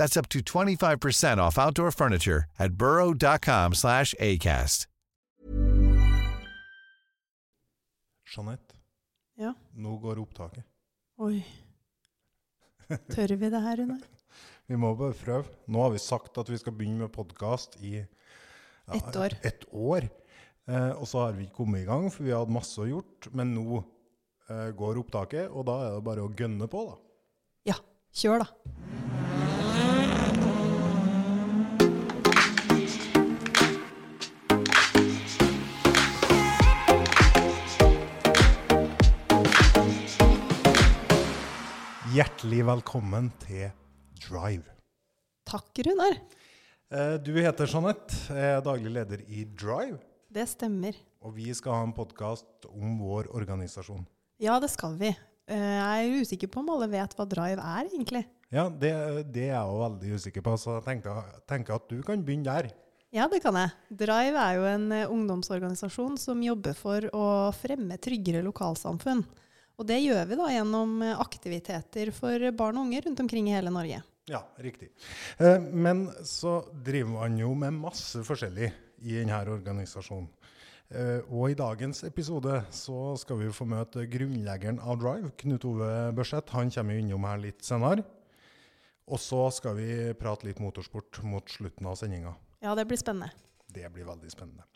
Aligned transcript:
That's 0.00 0.16
up 0.16 0.28
to 0.30 0.40
25% 0.40 1.38
off 1.44 1.58
outdoor 1.58 1.90
furniture 1.90 2.44
at 2.58 2.72
burrow.com 2.72 3.74
slash 3.74 4.14
ACAST. 4.18 4.86
Jeanette, 8.24 8.74
Ja. 9.36 9.52
nå 9.74 9.98
går 10.00 10.22
opptaket. 10.22 10.64
Oi. 11.18 11.42
Tør 13.12 13.36
vi 13.36 13.50
det 13.50 13.60
her, 13.60 13.76
Runar? 13.76 14.00
Vi 14.70 14.76
må 14.78 14.94
bare 14.96 15.12
prøve. 15.18 15.44
Nå 15.66 15.82
har 15.82 15.90
vi 15.90 15.98
sagt 15.98 16.38
at 16.38 16.48
vi 16.48 16.56
skal 16.62 16.72
begynne 16.78 17.02
med 17.02 17.10
podkast 17.12 17.74
i 17.82 17.96
ja, 17.98 18.94
Ett 18.94 19.16
år. 19.18 19.34
Et 19.42 19.64
år. 19.72 20.06
Eh, 20.70 20.92
og 20.94 21.08
så 21.10 21.24
har 21.26 21.34
vi 21.34 21.48
ikke 21.48 21.58
kommet 21.58 21.82
i 21.82 21.88
gang, 21.88 22.06
for 22.14 22.22
vi 22.22 22.30
har 22.30 22.44
hatt 22.44 22.54
masse 22.54 22.78
å 22.78 22.86
gjort. 22.86 23.28
Men 23.34 23.50
nå 23.56 23.82
eh, 24.48 24.70
går 24.78 25.02
opptaket, 25.02 25.50
og 25.50 25.66
da 25.66 25.80
er 25.88 25.96
det 25.98 26.04
bare 26.06 26.22
å 26.24 26.30
gønne 26.38 26.70
på, 26.70 26.84
da. 26.86 27.00
Ja, 27.72 27.80
kjør 28.14 28.46
da. 28.46 29.19
Hjertelig 42.20 42.58
velkommen 42.68 43.30
til 43.40 43.70
Drive. 44.20 44.66
Takk, 45.48 45.70
Runar. 45.86 46.18
Eh, 46.92 47.14
du 47.24 47.30
heter 47.38 47.70
Jeanette, 47.70 48.18
er 48.36 48.58
daglig 48.60 48.92
leder 48.92 49.22
i 49.24 49.46
Drive. 49.48 49.96
Det 50.28 50.44
stemmer. 50.50 50.98
Og 51.24 51.32
vi 51.38 51.46
skal 51.56 51.78
ha 51.78 51.86
en 51.86 51.94
podkast 51.96 52.68
om 52.68 52.98
vår 53.00 53.30
organisasjon. 53.32 54.04
Ja, 54.36 54.58
det 54.60 54.68
skal 54.68 54.98
vi. 55.00 55.14
Eh, 55.48 55.56
Jeg 55.56 56.10
er 56.10 56.20
usikker 56.20 56.52
på 56.52 56.60
om 56.60 56.68
alle 56.74 56.90
vet 56.92 57.16
hva 57.16 57.24
Drive 57.24 57.56
er, 57.56 57.88
egentlig. 57.88 58.26
Ja, 58.52 58.68
det, 58.68 58.92
det 59.32 59.46
er 59.48 59.54
jeg 59.54 59.72
òg 59.72 59.80
veldig 59.86 60.14
usikker 60.20 60.44
på, 60.44 60.58
så 60.60 60.76
jeg 60.76 60.88
tenker, 60.90 61.24
tenker 61.48 61.78
at 61.78 61.88
du 61.88 62.02
kan 62.04 62.20
begynne 62.20 62.52
der. 62.52 62.68
Ja, 63.16 63.30
det 63.32 63.40
kan 63.40 63.56
jeg. 63.56 63.72
Drive 63.96 64.36
er 64.44 64.58
jo 64.60 64.68
en 64.76 64.90
eh, 64.92 65.08
ungdomsorganisasjon 65.08 66.20
som 66.20 66.44
jobber 66.44 66.76
for 66.76 67.08
å 67.16 67.28
fremme 67.56 67.96
tryggere 67.96 68.44
lokalsamfunn. 68.44 69.24
Og 69.80 69.86
det 69.88 69.96
gjør 70.04 70.26
vi 70.28 70.36
da 70.36 70.48
gjennom 70.52 70.98
eh, 71.06 71.16
aktiviteter 71.22 72.10
for 72.12 72.50
barn 72.52 72.76
og 72.76 72.84
unge 72.88 73.00
rundt 73.06 73.22
omkring 73.24 73.48
i 73.48 73.54
hele 73.56 73.72
Norge. 73.72 74.02
Ja, 74.30 74.42
riktig. 74.60 74.90
Eh, 75.40 75.56
Men 75.72 76.04
så 76.28 76.58
driver 76.84 77.14
man 77.22 77.38
jo 77.40 77.54
med 77.56 77.78
masse 77.80 78.20
forskjellig 78.26 78.68
i 79.00 79.16
denne 79.22 79.40
organisasjonen. 79.48 80.28
Eh, 80.90 81.20
Og 81.30 81.50
i 81.52 81.56
dagens 81.58 82.04
episode 82.04 82.60
så 82.74 83.16
skal 83.18 83.40
vi 83.40 83.48
få 83.56 83.64
møte 83.70 84.04
grunnleggeren 84.10 84.80
av 84.84 85.00
Drive, 85.00 85.32
Knut 85.40 85.64
Ove 85.64 85.90
Børseth. 86.12 86.52
Han 86.58 86.70
kommer 86.70 86.94
jo 86.98 87.04
innom 87.06 87.24
her 87.30 87.40
litt 87.40 87.64
senere. 87.64 88.04
Og 89.10 89.18
så 89.18 89.46
skal 89.50 89.74
vi 89.80 90.12
prate 90.14 90.46
litt 90.46 90.60
motorsport 90.62 91.22
mot 91.26 91.48
slutten 91.50 91.88
av 91.88 91.96
sendinga. 91.98 92.36
Ja, 92.62 92.76
det 92.78 92.84
blir 92.86 93.00
spennende. 93.00 93.32
Det 93.74 93.86
blir 93.94 94.06
veldig 94.08 94.30
spennende. 94.32 94.66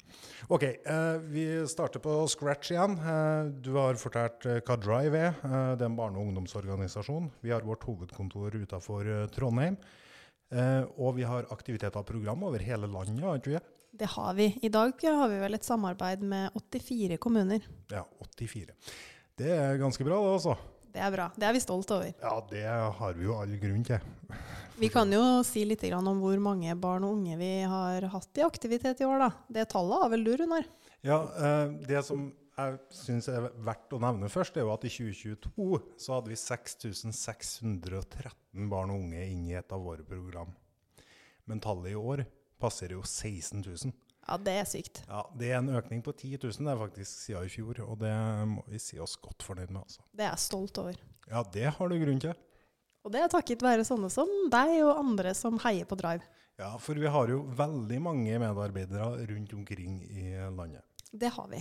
Ok, 0.52 0.62
eh, 0.62 1.18
vi 1.32 1.44
starter 1.68 2.02
på 2.04 2.14
scratch 2.30 2.70
igjen. 2.74 2.96
Eh, 2.98 3.50
du 3.64 3.72
har 3.78 3.98
fortalt 4.00 4.46
eh, 4.46 4.60
hva 4.60 4.76
Drive 4.80 5.18
er. 5.18 5.36
Eh, 5.42 5.70
det 5.76 5.84
er 5.86 5.90
en 5.90 5.98
barne- 5.98 6.20
og 6.20 6.28
ungdomsorganisasjon. 6.28 7.30
Vi 7.42 7.50
har 7.54 7.66
vårt 7.66 7.84
hovedkontor 7.88 8.54
utenfor 8.62 9.08
eh, 9.10 9.26
Trondheim. 9.34 9.78
Eh, 10.54 10.82
og 11.00 11.16
vi 11.16 11.24
har 11.26 11.48
aktiviteter 11.50 11.98
og 11.98 12.06
program 12.06 12.44
over 12.46 12.62
hele 12.62 12.86
landet, 12.90 13.24
har 13.24 13.40
ikke 13.40 13.56
vi? 13.56 13.64
Det 13.94 14.10
har 14.10 14.34
vi. 14.34 14.48
I 14.62 14.70
dag 14.74 15.02
har 15.06 15.28
vi 15.30 15.40
vel 15.42 15.54
et 15.54 15.66
samarbeid 15.66 16.22
med 16.26 16.54
84 16.58 17.18
kommuner. 17.22 17.62
Ja, 17.90 18.04
84. 18.36 18.74
Det 19.38 19.50
er 19.50 19.78
ganske 19.80 20.06
bra, 20.06 20.18
det 20.22 20.32
altså. 20.36 20.56
Det 20.94 21.02
er 21.02 21.10
bra. 21.10 21.24
Det 21.34 21.46
er 21.48 21.56
vi 21.56 21.62
stolt 21.62 21.90
over. 21.90 22.12
Ja, 22.22 22.34
det 22.50 22.64
har 22.70 23.16
vi 23.18 23.26
jo 23.26 23.34
all 23.34 23.56
grunn 23.58 23.82
til. 23.86 23.98
Vi 24.74 24.88
kan 24.90 25.06
jo 25.14 25.22
si 25.46 25.62
litt 25.62 25.84
om 25.94 26.18
hvor 26.18 26.40
mange 26.42 26.72
barn 26.74 27.04
og 27.06 27.12
unge 27.14 27.36
vi 27.38 27.62
har 27.62 28.02
hatt 28.10 28.38
i 28.40 28.42
aktivitet 28.42 28.98
i 29.04 29.06
år, 29.06 29.20
da. 29.22 29.28
Det 29.46 29.68
tallet 29.70 30.02
har 30.02 30.10
vel 30.10 30.24
du, 30.26 30.32
Runar? 30.40 30.66
Ja, 31.06 31.20
eh, 31.38 31.68
Det 31.86 32.00
som 32.02 32.24
jeg 32.56 32.78
syns 32.90 33.28
er 33.30 33.46
verdt 33.66 33.94
å 33.94 34.00
nevne 34.02 34.28
først, 34.30 34.56
er 34.58 34.66
jo 34.66 34.72
at 34.74 34.86
i 34.86 34.90
2022 34.90 35.78
så 35.94 36.16
hadde 36.16 36.32
vi 36.32 36.38
6613 36.42 38.66
barn 38.70 38.90
og 38.94 39.04
unge 39.04 39.22
inn 39.26 39.46
i 39.46 39.54
et 39.58 39.72
av 39.74 39.80
våre 39.86 40.02
program. 40.06 40.50
Men 41.46 41.62
tallet 41.62 41.92
i 41.92 41.98
år 41.98 42.24
passerer 42.58 42.96
jo 42.98 43.04
16 43.06 43.62
000. 43.62 43.94
Ja, 44.24 44.36
det 44.40 44.54
er 44.56 44.64
sykt. 44.68 45.02
Ja, 45.08 45.22
Det 45.36 45.50
er 45.52 45.58
en 45.58 45.68
økning 45.76 46.02
på 46.04 46.12
10 46.16 46.38
000 46.42 46.64
det 46.64 46.72
er 46.72 46.80
faktisk 46.80 47.10
siden 47.26 47.44
i 47.44 47.52
fjor, 47.52 47.80
og 47.84 47.98
det 48.00 48.12
må 48.48 48.64
vi 48.72 48.78
si 48.80 48.98
oss 48.98 49.16
godt 49.20 49.42
fornøyd 49.44 49.70
med. 49.70 49.82
altså. 49.82 50.00
Det 50.14 50.24
er 50.24 50.30
jeg 50.32 50.44
stolt 50.46 50.78
over. 50.80 50.96
Ja, 51.28 51.42
det 51.52 51.66
har 51.76 51.88
du 51.88 51.98
grunn 52.00 52.20
til. 52.20 52.34
Og 53.04 53.12
det 53.12 53.20
er 53.20 53.28
takket 53.28 53.62
være 53.62 53.84
sånne 53.84 54.08
som 54.12 54.30
deg 54.52 54.78
og 54.84 54.96
andre 55.02 55.34
som 55.36 55.58
heier 55.60 55.84
på 55.84 55.96
Drive. 56.00 56.24
Ja, 56.56 56.76
For 56.78 56.94
vi 56.96 57.10
har 57.10 57.28
jo 57.28 57.42
veldig 57.58 58.00
mange 58.00 58.38
medarbeidere 58.40 59.26
rundt 59.28 59.52
omkring 59.52 59.98
i 60.06 60.30
landet. 60.54 60.84
Det 61.12 61.28
har 61.34 61.48
vi. 61.50 61.60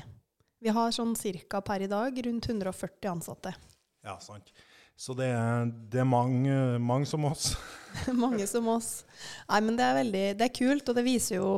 Vi 0.63 0.71
har 0.71 0.93
sånn 0.95 1.15
cirka 1.19 1.59
per 1.65 1.83
i 1.83 1.89
dag 1.91 2.15
rundt 2.25 2.47
140 2.47 3.09
ansatte. 3.11 3.51
Ja, 4.05 4.15
sant. 4.23 4.53
Så 4.99 5.15
det 5.17 5.29
er, 5.33 5.71
det 5.89 5.99
er 6.03 6.07
mange, 6.07 6.79
mange 6.79 7.05
som 7.09 7.25
oss. 7.25 7.57
Mange 8.17 8.47
som 8.49 8.65
oss. 8.73 9.03
Nei, 9.49 9.59
men 9.61 9.75
det 9.77 9.83
er 9.85 9.93
veldig 9.99 10.37
det 10.39 10.45
er 10.47 10.53
kult, 10.55 10.89
og 10.89 10.95
det 10.97 11.03
viser 11.05 11.35
jo 11.37 11.49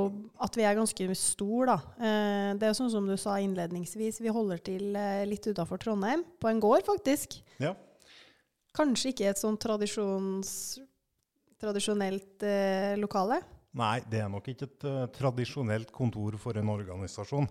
at 0.43 0.57
vi 0.57 0.63
er 0.67 0.75
ganske 0.75 1.15
stor, 1.15 1.65
da. 1.69 1.77
Eh, 1.95 2.55
det 2.59 2.65
er 2.65 2.69
jo 2.73 2.79
sånn 2.81 2.91
som 2.91 3.07
du 3.07 3.17
sa 3.19 3.39
innledningsvis, 3.39 4.19
vi 4.19 4.29
holder 4.35 4.59
til 4.65 4.95
eh, 4.99 5.27
litt 5.29 5.47
utafor 5.47 5.77
Trondheim, 5.79 6.23
på 6.41 6.47
en 6.51 6.59
gård 6.63 6.83
faktisk. 6.87 7.27
Ja. 7.63 7.71
Kanskje 8.75 9.09
ikke 9.13 9.29
et 9.31 9.39
sånn 9.39 9.57
tradisjonelt 9.61 12.43
eh, 12.43 12.95
lokale. 12.99 13.39
Nei, 13.75 13.99
det 14.11 14.19
er 14.23 14.29
nok 14.31 14.47
ikke 14.51 14.67
et 14.67 14.83
uh, 14.87 15.05
tradisjonelt 15.11 15.91
kontor 15.95 16.37
for 16.39 16.55
en 16.59 16.69
organisasjon. 16.71 17.47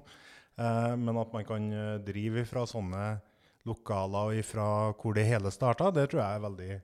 Uh, 0.56 0.94
men 0.96 1.16
at 1.20 1.32
man 1.32 1.44
kan 1.48 1.62
drive 2.04 2.44
fra 2.48 2.64
sånne 2.68 3.20
lokaler 3.68 4.30
og 4.30 4.40
ifra 4.40 4.66
hvor 4.98 5.16
det 5.16 5.26
hele 5.28 5.52
starta, 5.54 5.90
det 5.94 6.08
tror 6.10 6.22
jeg 6.22 6.38
er 6.38 6.44
veldig, 6.44 6.74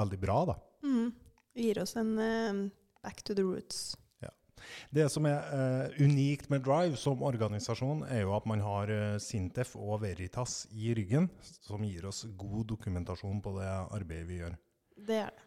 veldig 0.00 0.20
bra. 0.22 0.42
da. 0.52 0.58
Mm. 0.84 1.08
Det 1.54 1.64
gir 1.64 1.80
oss 1.82 1.96
en 1.98 2.12
uh, 2.20 2.60
back 3.02 3.24
to 3.26 3.34
the 3.34 3.46
roots. 3.46 3.96
Det 4.90 5.04
som 5.12 5.26
er 5.28 5.44
uh, 5.54 6.00
unikt 6.02 6.48
med 6.50 6.64
Drive 6.66 6.98
som 6.98 7.22
organisasjon, 7.22 8.02
er 8.10 8.24
jo 8.24 8.32
at 8.36 8.46
man 8.50 8.62
har 8.64 8.90
uh, 8.90 9.18
Sintef 9.22 9.76
og 9.78 10.02
Veritas 10.02 10.64
i 10.74 10.90
ryggen, 10.98 11.28
som 11.62 11.84
gir 11.86 12.08
oss 12.10 12.24
god 12.38 12.66
dokumentasjon 12.74 13.38
på 13.44 13.54
det 13.60 13.68
arbeidet 13.70 14.26
vi 14.28 14.40
gjør. 14.42 14.58
Det 15.08 15.20
er 15.22 15.30
det. 15.30 15.44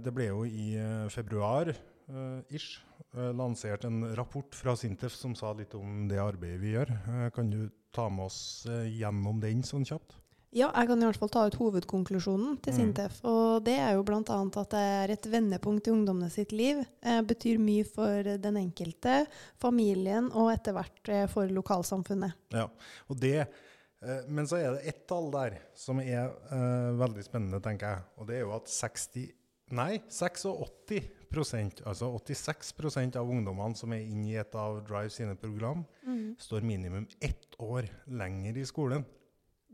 Det 0.00 0.12
ble 0.16 0.30
jo 0.30 0.38
i 0.48 0.70
februar 1.12 1.68
eh, 2.10 2.56
ish, 2.58 2.80
uh, 3.14 3.30
lansert 3.36 3.86
en 3.88 4.02
rapport 4.18 4.54
fra 4.54 4.76
Sintef 4.76 5.14
som 5.16 5.34
sa 5.38 5.52
litt 5.56 5.74
om 5.78 6.08
det 6.10 6.20
arbeidet 6.22 6.60
vi 6.62 6.74
gjør. 6.74 6.92
Uh, 7.08 7.28
kan 7.34 7.50
du 7.50 7.62
ta 7.94 8.08
med 8.10 8.28
oss 8.28 8.66
gjennom 8.68 9.40
den 9.42 9.64
sånn 9.66 9.86
kjapt? 9.88 10.20
Ja, 10.50 10.66
jeg 10.74 10.88
kan 10.90 10.98
i 10.98 11.06
hvert 11.06 11.18
fall 11.20 11.30
ta 11.30 11.44
ut 11.46 11.56
hovedkonklusjonen 11.60 12.56
til 12.58 12.72
Mm. 12.72 12.78
Sintef. 12.78 13.20
Og 13.22 13.62
det 13.62 13.76
er 13.78 13.94
jo 13.94 14.02
bl.a. 14.02 14.22
at 14.22 14.70
det 14.70 14.80
er 14.82 15.10
et 15.14 15.26
vendepunkt 15.30 15.86
i 15.86 15.92
ungdommene 15.94 16.30
sitt 16.30 16.50
liv. 16.50 16.84
Eh, 17.02 17.20
betyr 17.22 17.58
mye 17.58 17.84
for 17.86 18.22
den 18.22 18.56
enkelte, 18.56 19.26
familien 19.62 20.32
og 20.32 20.50
etter 20.50 20.74
hvert 20.74 21.30
for 21.30 21.46
lokalsamfunnet. 21.46 22.34
Ja, 22.50 22.66
og 23.08 23.20
det, 23.20 23.46
eh, 24.02 24.22
men 24.26 24.46
så 24.46 24.58
er 24.58 24.74
det 24.74 24.88
ett 24.88 25.06
tall 25.06 25.30
der 25.30 25.60
som 25.74 26.00
er 26.00 26.34
eh, 26.50 26.98
veldig 26.98 27.22
spennende, 27.22 27.62
tenker 27.62 27.86
jeg. 27.86 28.02
Og 28.18 28.26
det 28.26 28.36
er 28.36 28.40
jo 28.40 28.56
at 28.56 28.66
60, 28.66 29.30
nei, 29.70 30.02
86 30.10 31.19
altså 31.38 32.10
86% 32.18 33.16
av 33.16 33.28
ungdommene 33.30 33.76
som 33.78 33.92
er 33.92 34.02
inne 34.02 34.32
i 34.32 34.36
et 34.40 34.54
av 34.54 34.80
Drive 34.86 35.10
sine 35.14 35.36
program, 35.38 35.84
står 36.38 36.62
minimum 36.66 37.06
ett 37.20 37.54
år 37.58 37.88
lenger 38.06 38.56
i 38.58 38.66
skolen. 38.66 39.04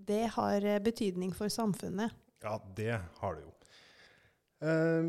Det 0.06 0.26
har 0.36 0.64
eh, 0.64 0.78
betydning 0.78 1.32
for 1.34 1.48
samfunnet. 1.48 2.12
Ja, 2.44 2.60
det 2.76 3.00
har 3.18 3.34
det 3.34 3.42
jo. 3.42 3.52
Eh, 4.60 5.08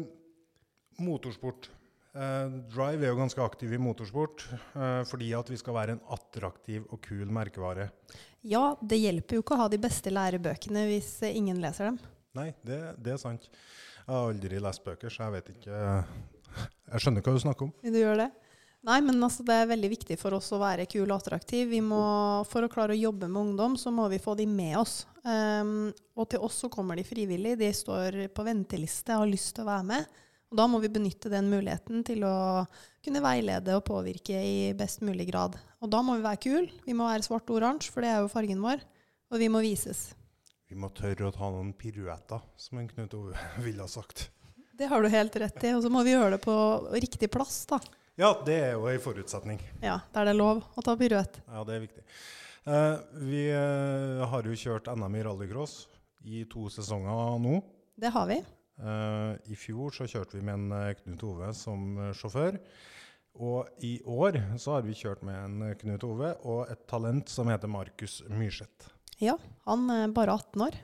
motorsport. 1.04 1.70
Eh, 2.18 2.48
Drive 2.74 3.04
er 3.04 3.12
jo 3.12 3.20
ganske 3.20 3.44
aktiv 3.44 3.74
i 3.76 3.78
motorsport 3.82 4.48
eh, 4.50 5.04
fordi 5.06 5.34
at 5.38 5.52
vi 5.52 5.60
skal 5.60 5.76
være 5.78 5.98
en 5.98 6.06
attraktiv 6.16 6.88
og 6.90 7.02
kul 7.06 7.28
merkevare. 7.30 7.92
Ja, 8.48 8.78
det 8.82 8.98
hjelper 9.04 9.38
jo 9.38 9.44
ikke 9.44 9.58
å 9.58 9.66
ha 9.66 9.68
de 9.70 9.82
beste 9.82 10.14
lærebøkene 10.14 10.88
hvis 10.90 11.12
eh, 11.28 11.36
ingen 11.38 11.60
leser 11.62 11.92
dem. 11.92 12.00
Nei, 12.38 12.52
det, 12.66 12.80
det 13.04 13.14
er 13.14 13.22
sant. 13.22 13.46
Jeg 14.08 14.16
har 14.16 14.32
aldri 14.32 14.60
lest 14.64 14.86
bøker, 14.86 15.12
så 15.12 15.28
jeg 15.28 15.36
vet 15.36 15.54
ikke 15.58 15.78
Jeg 16.92 17.04
skjønner 17.04 17.26
hva 17.26 17.34
du 17.36 17.42
snakker 17.44 17.68
om. 17.68 17.74
Du 17.84 18.00
gjøre 18.00 18.26
det? 18.26 18.30
Nei, 18.88 19.02
men 19.04 19.20
altså, 19.24 19.44
det 19.44 19.56
er 19.58 19.70
veldig 19.72 19.90
viktig 19.92 20.16
for 20.22 20.38
oss 20.38 20.48
å 20.56 20.62
være 20.62 20.86
kul 20.88 21.08
og 21.10 21.18
attraktiv. 21.18 21.74
For 22.48 22.64
å 22.64 22.70
klare 22.72 22.96
å 22.96 23.00
jobbe 23.00 23.28
med 23.28 23.50
ungdom, 23.50 23.76
så 23.80 23.92
må 23.92 24.06
vi 24.12 24.22
få 24.22 24.38
de 24.40 24.46
med 24.48 24.78
oss. 24.80 25.02
Um, 25.28 25.90
og 26.16 26.30
til 26.32 26.46
oss 26.46 26.62
så 26.64 26.70
kommer 26.72 26.96
de 26.96 27.04
frivillig. 27.08 27.58
De 27.60 27.72
står 27.76 28.28
på 28.32 28.46
venteliste 28.48 29.18
og 29.18 29.26
har 29.26 29.34
lyst 29.34 29.56
til 29.58 29.66
å 29.66 29.72
være 29.72 29.88
med. 29.90 30.22
Og 30.48 30.60
da 30.62 30.68
må 30.72 30.80
vi 30.80 30.92
benytte 30.94 31.32
den 31.32 31.50
muligheten 31.52 32.06
til 32.08 32.24
å 32.24 32.36
kunne 33.04 33.24
veilede 33.24 33.76
og 33.76 33.84
påvirke 33.90 34.38
i 34.40 34.72
best 34.78 35.04
mulig 35.04 35.28
grad. 35.34 35.58
Og 35.84 35.92
da 35.92 36.00
må 36.06 36.16
vi 36.16 36.24
være 36.24 36.44
kul. 36.46 36.70
Vi 36.86 36.96
må 36.96 37.10
være 37.10 37.28
svart 37.28 37.50
og 37.52 37.60
oransje, 37.60 37.92
for 37.92 38.06
det 38.06 38.14
er 38.14 38.24
jo 38.24 38.32
fargen 38.32 38.64
vår. 38.64 38.80
Og 39.34 39.44
vi 39.44 39.52
må 39.52 39.60
vises. 39.66 40.14
Vi 40.72 40.80
må 40.80 40.94
tørre 40.96 41.28
å 41.28 41.36
ta 41.36 41.50
noen 41.52 41.74
piruetter, 41.76 42.40
som 42.60 42.80
en 42.80 42.88
Knut 42.88 43.20
Ove 43.20 43.36
ville 43.66 43.84
ha 43.84 43.92
sagt. 43.92 44.30
Det 44.78 44.86
har 44.86 45.02
du 45.02 45.10
helt 45.10 45.36
rett 45.36 45.64
i. 45.64 45.74
Og 45.74 45.82
så 45.84 45.90
må 45.90 46.04
vi 46.06 46.14
gjøre 46.14 46.36
det 46.36 46.42
på 46.44 46.56
riktig 46.94 47.30
plass, 47.34 47.64
da. 47.70 47.80
Ja, 48.18 48.32
det 48.46 48.58
er 48.62 48.76
jo 48.76 48.88
en 48.90 49.02
forutsetning. 49.02 49.62
Ja, 49.82 50.00
Der 50.14 50.26
det 50.26 50.34
er 50.36 50.38
lov 50.38 50.64
å 50.78 50.84
ta 50.86 50.94
piruett. 50.98 51.40
Ja, 51.46 51.64
det 51.66 51.76
er 51.76 51.82
viktig. 51.86 52.04
Uh, 52.68 52.98
vi 53.24 53.46
uh, 53.54 54.26
har 54.28 54.46
jo 54.46 54.58
kjørt 54.58 54.90
NM 54.92 55.16
i 55.16 55.24
rallycross 55.26 55.76
i 56.28 56.44
to 56.52 56.68
sesonger 56.74 57.38
nå. 57.42 57.62
Det 57.98 58.12
har 58.14 58.28
vi. 58.30 58.42
Uh, 58.78 59.34
I 59.50 59.58
fjor 59.58 59.96
så 59.96 60.06
kjørte 60.10 60.38
vi 60.38 60.44
med 60.46 60.60
en 60.60 60.98
Knut 61.00 61.26
Ove 61.26 61.54
som 61.58 61.88
sjåfør. 62.18 62.60
Og 63.38 63.86
i 63.86 63.96
år 64.06 64.42
så 64.62 64.76
har 64.76 64.86
vi 64.86 64.98
kjørt 64.98 65.24
med 65.26 65.38
en 65.38 65.78
Knut 65.82 66.06
Ove 66.06 66.36
og 66.44 66.70
et 66.74 66.86
talent 66.90 67.30
som 67.30 67.50
heter 67.50 67.70
Markus 67.70 68.20
Myrseth. 68.30 68.92
Ja, 69.22 69.38
han 69.66 69.90
er 69.94 70.14
bare 70.14 70.38
18 70.38 70.68
år. 70.68 70.78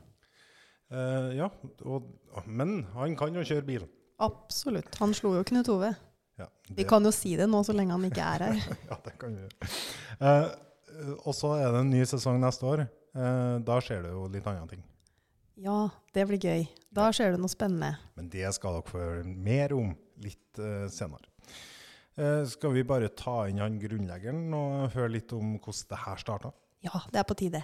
Eh, 0.94 1.30
ja, 1.40 1.50
og, 1.90 2.10
men 2.46 2.84
han 2.94 3.16
kan 3.18 3.34
jo 3.34 3.44
kjøre 3.46 3.66
bil. 3.66 3.86
Absolutt. 4.22 4.94
Han 5.02 5.16
slo 5.18 5.34
jo 5.40 5.46
Knut 5.48 5.72
Ove. 5.74 5.90
Ja, 6.38 6.48
Vi 6.74 6.86
kan 6.90 7.06
jo 7.06 7.12
si 7.14 7.36
det 7.38 7.48
nå 7.50 7.62
så 7.66 7.76
lenge 7.76 7.96
han 7.96 8.06
ikke 8.08 8.26
er 8.26 8.46
her. 8.48 8.62
ja, 8.90 8.98
det 9.06 9.16
kan 9.22 9.34
vi 9.34 9.44
gjøre. 9.44 9.72
Uh, 10.22 11.18
og 11.26 11.34
så 11.38 11.56
er 11.58 11.74
det 11.74 11.84
en 11.84 11.92
ny 11.94 12.06
sesong 12.10 12.40
neste 12.42 12.70
år. 12.70 12.86
Uh, 13.14 13.58
da 13.66 13.78
skjer 13.82 14.06
det 14.06 14.14
jo 14.14 14.26
litt 14.34 14.48
andre 14.50 14.70
ting. 14.76 14.86
Ja, 15.64 15.78
det 16.14 16.26
blir 16.30 16.42
gøy. 16.42 16.66
Da 16.94 17.10
skjer 17.14 17.34
det 17.34 17.42
noe 17.42 17.52
spennende. 17.52 17.94
Men 18.18 18.30
det 18.34 18.50
skal 18.58 18.80
dere 18.80 18.90
få 18.90 19.02
høre 19.02 19.26
mer 19.26 19.74
om 19.78 19.94
litt 20.22 20.62
senere. 20.94 21.30
Skal 22.50 22.74
vi 22.76 22.84
bare 22.86 23.10
ta 23.18 23.48
inn 23.50 23.62
han 23.62 23.80
grunnleggeren 23.82 24.54
og 24.54 24.94
høre 24.94 25.16
litt 25.16 25.34
om 25.34 25.56
hvordan 25.56 25.88
det 25.90 26.02
her 26.04 26.22
starta? 26.22 26.52
Ja, 26.86 27.02
det 27.10 27.22
er 27.22 27.26
på 27.26 27.38
tide. 27.38 27.64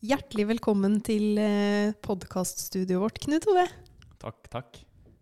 Hjertelig 0.00 0.46
velkommen 0.48 0.94
til 1.04 1.36
eh, 1.36 1.90
podkaststudioet 2.00 3.02
vårt, 3.02 3.18
Knut 3.20 3.44
Ove. 3.52 3.66
Takk, 4.22 4.46
takk. 4.48 4.78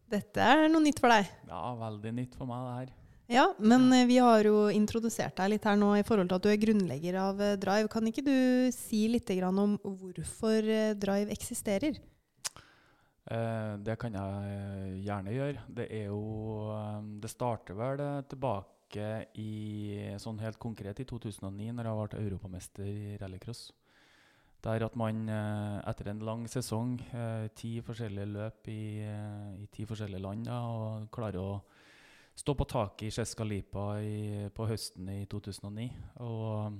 Dette 0.06 0.38
er 0.38 0.68
noe 0.70 0.84
nytt 0.84 1.00
for 1.02 1.10
deg. 1.10 1.26
Ja, 1.48 1.62
veldig 1.80 2.12
nytt 2.14 2.36
for 2.38 2.46
meg 2.46 2.62
det 2.62 2.76
her. 2.76 2.92
Ja, 3.34 3.46
men 3.58 3.88
eh, 3.90 4.04
vi 4.06 4.20
har 4.22 4.46
jo 4.46 4.68
introdusert 4.70 5.34
deg 5.40 5.50
litt 5.50 5.66
her 5.66 5.74
nå 5.80 5.88
i 5.98 6.04
forhold 6.06 6.30
til 6.30 6.38
at 6.38 6.46
du 6.46 6.50
er 6.52 6.60
grunnlegger 6.62 7.18
av 7.24 7.42
eh, 7.42 7.56
Drive. 7.58 7.90
Kan 7.90 8.06
ikke 8.06 8.22
du 8.22 8.70
si 8.76 9.00
litt 9.10 9.32
om 9.50 9.74
hvorfor 9.82 10.70
Drive 10.94 11.34
eksisterer? 11.34 11.98
Det 13.28 13.98
kan 14.00 14.14
jeg 14.14 15.02
gjerne 15.04 15.34
gjøre. 15.34 15.66
Det 15.74 15.88
er 15.92 16.06
jo 16.06 16.22
Det 17.20 17.28
starter 17.28 17.76
vel 17.76 18.04
tilbake 18.30 19.10
i 19.42 20.14
sånn 20.22 20.38
helt 20.38 20.62
konkret 20.62 21.02
i 21.02 21.10
2009, 21.10 21.74
når 21.74 21.90
jeg 21.90 21.98
ble 21.98 22.22
europamester 22.22 22.86
i 22.86 23.18
rallycross. 23.20 23.66
Der 24.64 24.82
at 24.82 24.96
man 24.98 25.28
eh, 25.30 25.76
etter 25.86 26.10
en 26.10 26.22
lang 26.26 26.48
sesong, 26.50 26.96
eh, 27.14 27.46
ti 27.54 27.76
forskjellige 27.84 28.26
løp 28.26 28.66
i, 28.72 28.98
eh, 29.06 29.52
i 29.62 29.66
ti 29.70 29.84
forskjellige 29.86 30.22
land, 30.22 30.48
da, 30.48 30.58
og 30.66 31.06
klarer 31.14 31.38
å 31.38 31.60
stå 32.38 32.54
på 32.58 32.66
taket 32.70 33.06
i 33.06 33.12
Chescalipa 33.14 33.86
på 34.54 34.66
høsten 34.66 35.08
i 35.10 35.24
2009. 35.30 35.86
Og 36.22 36.76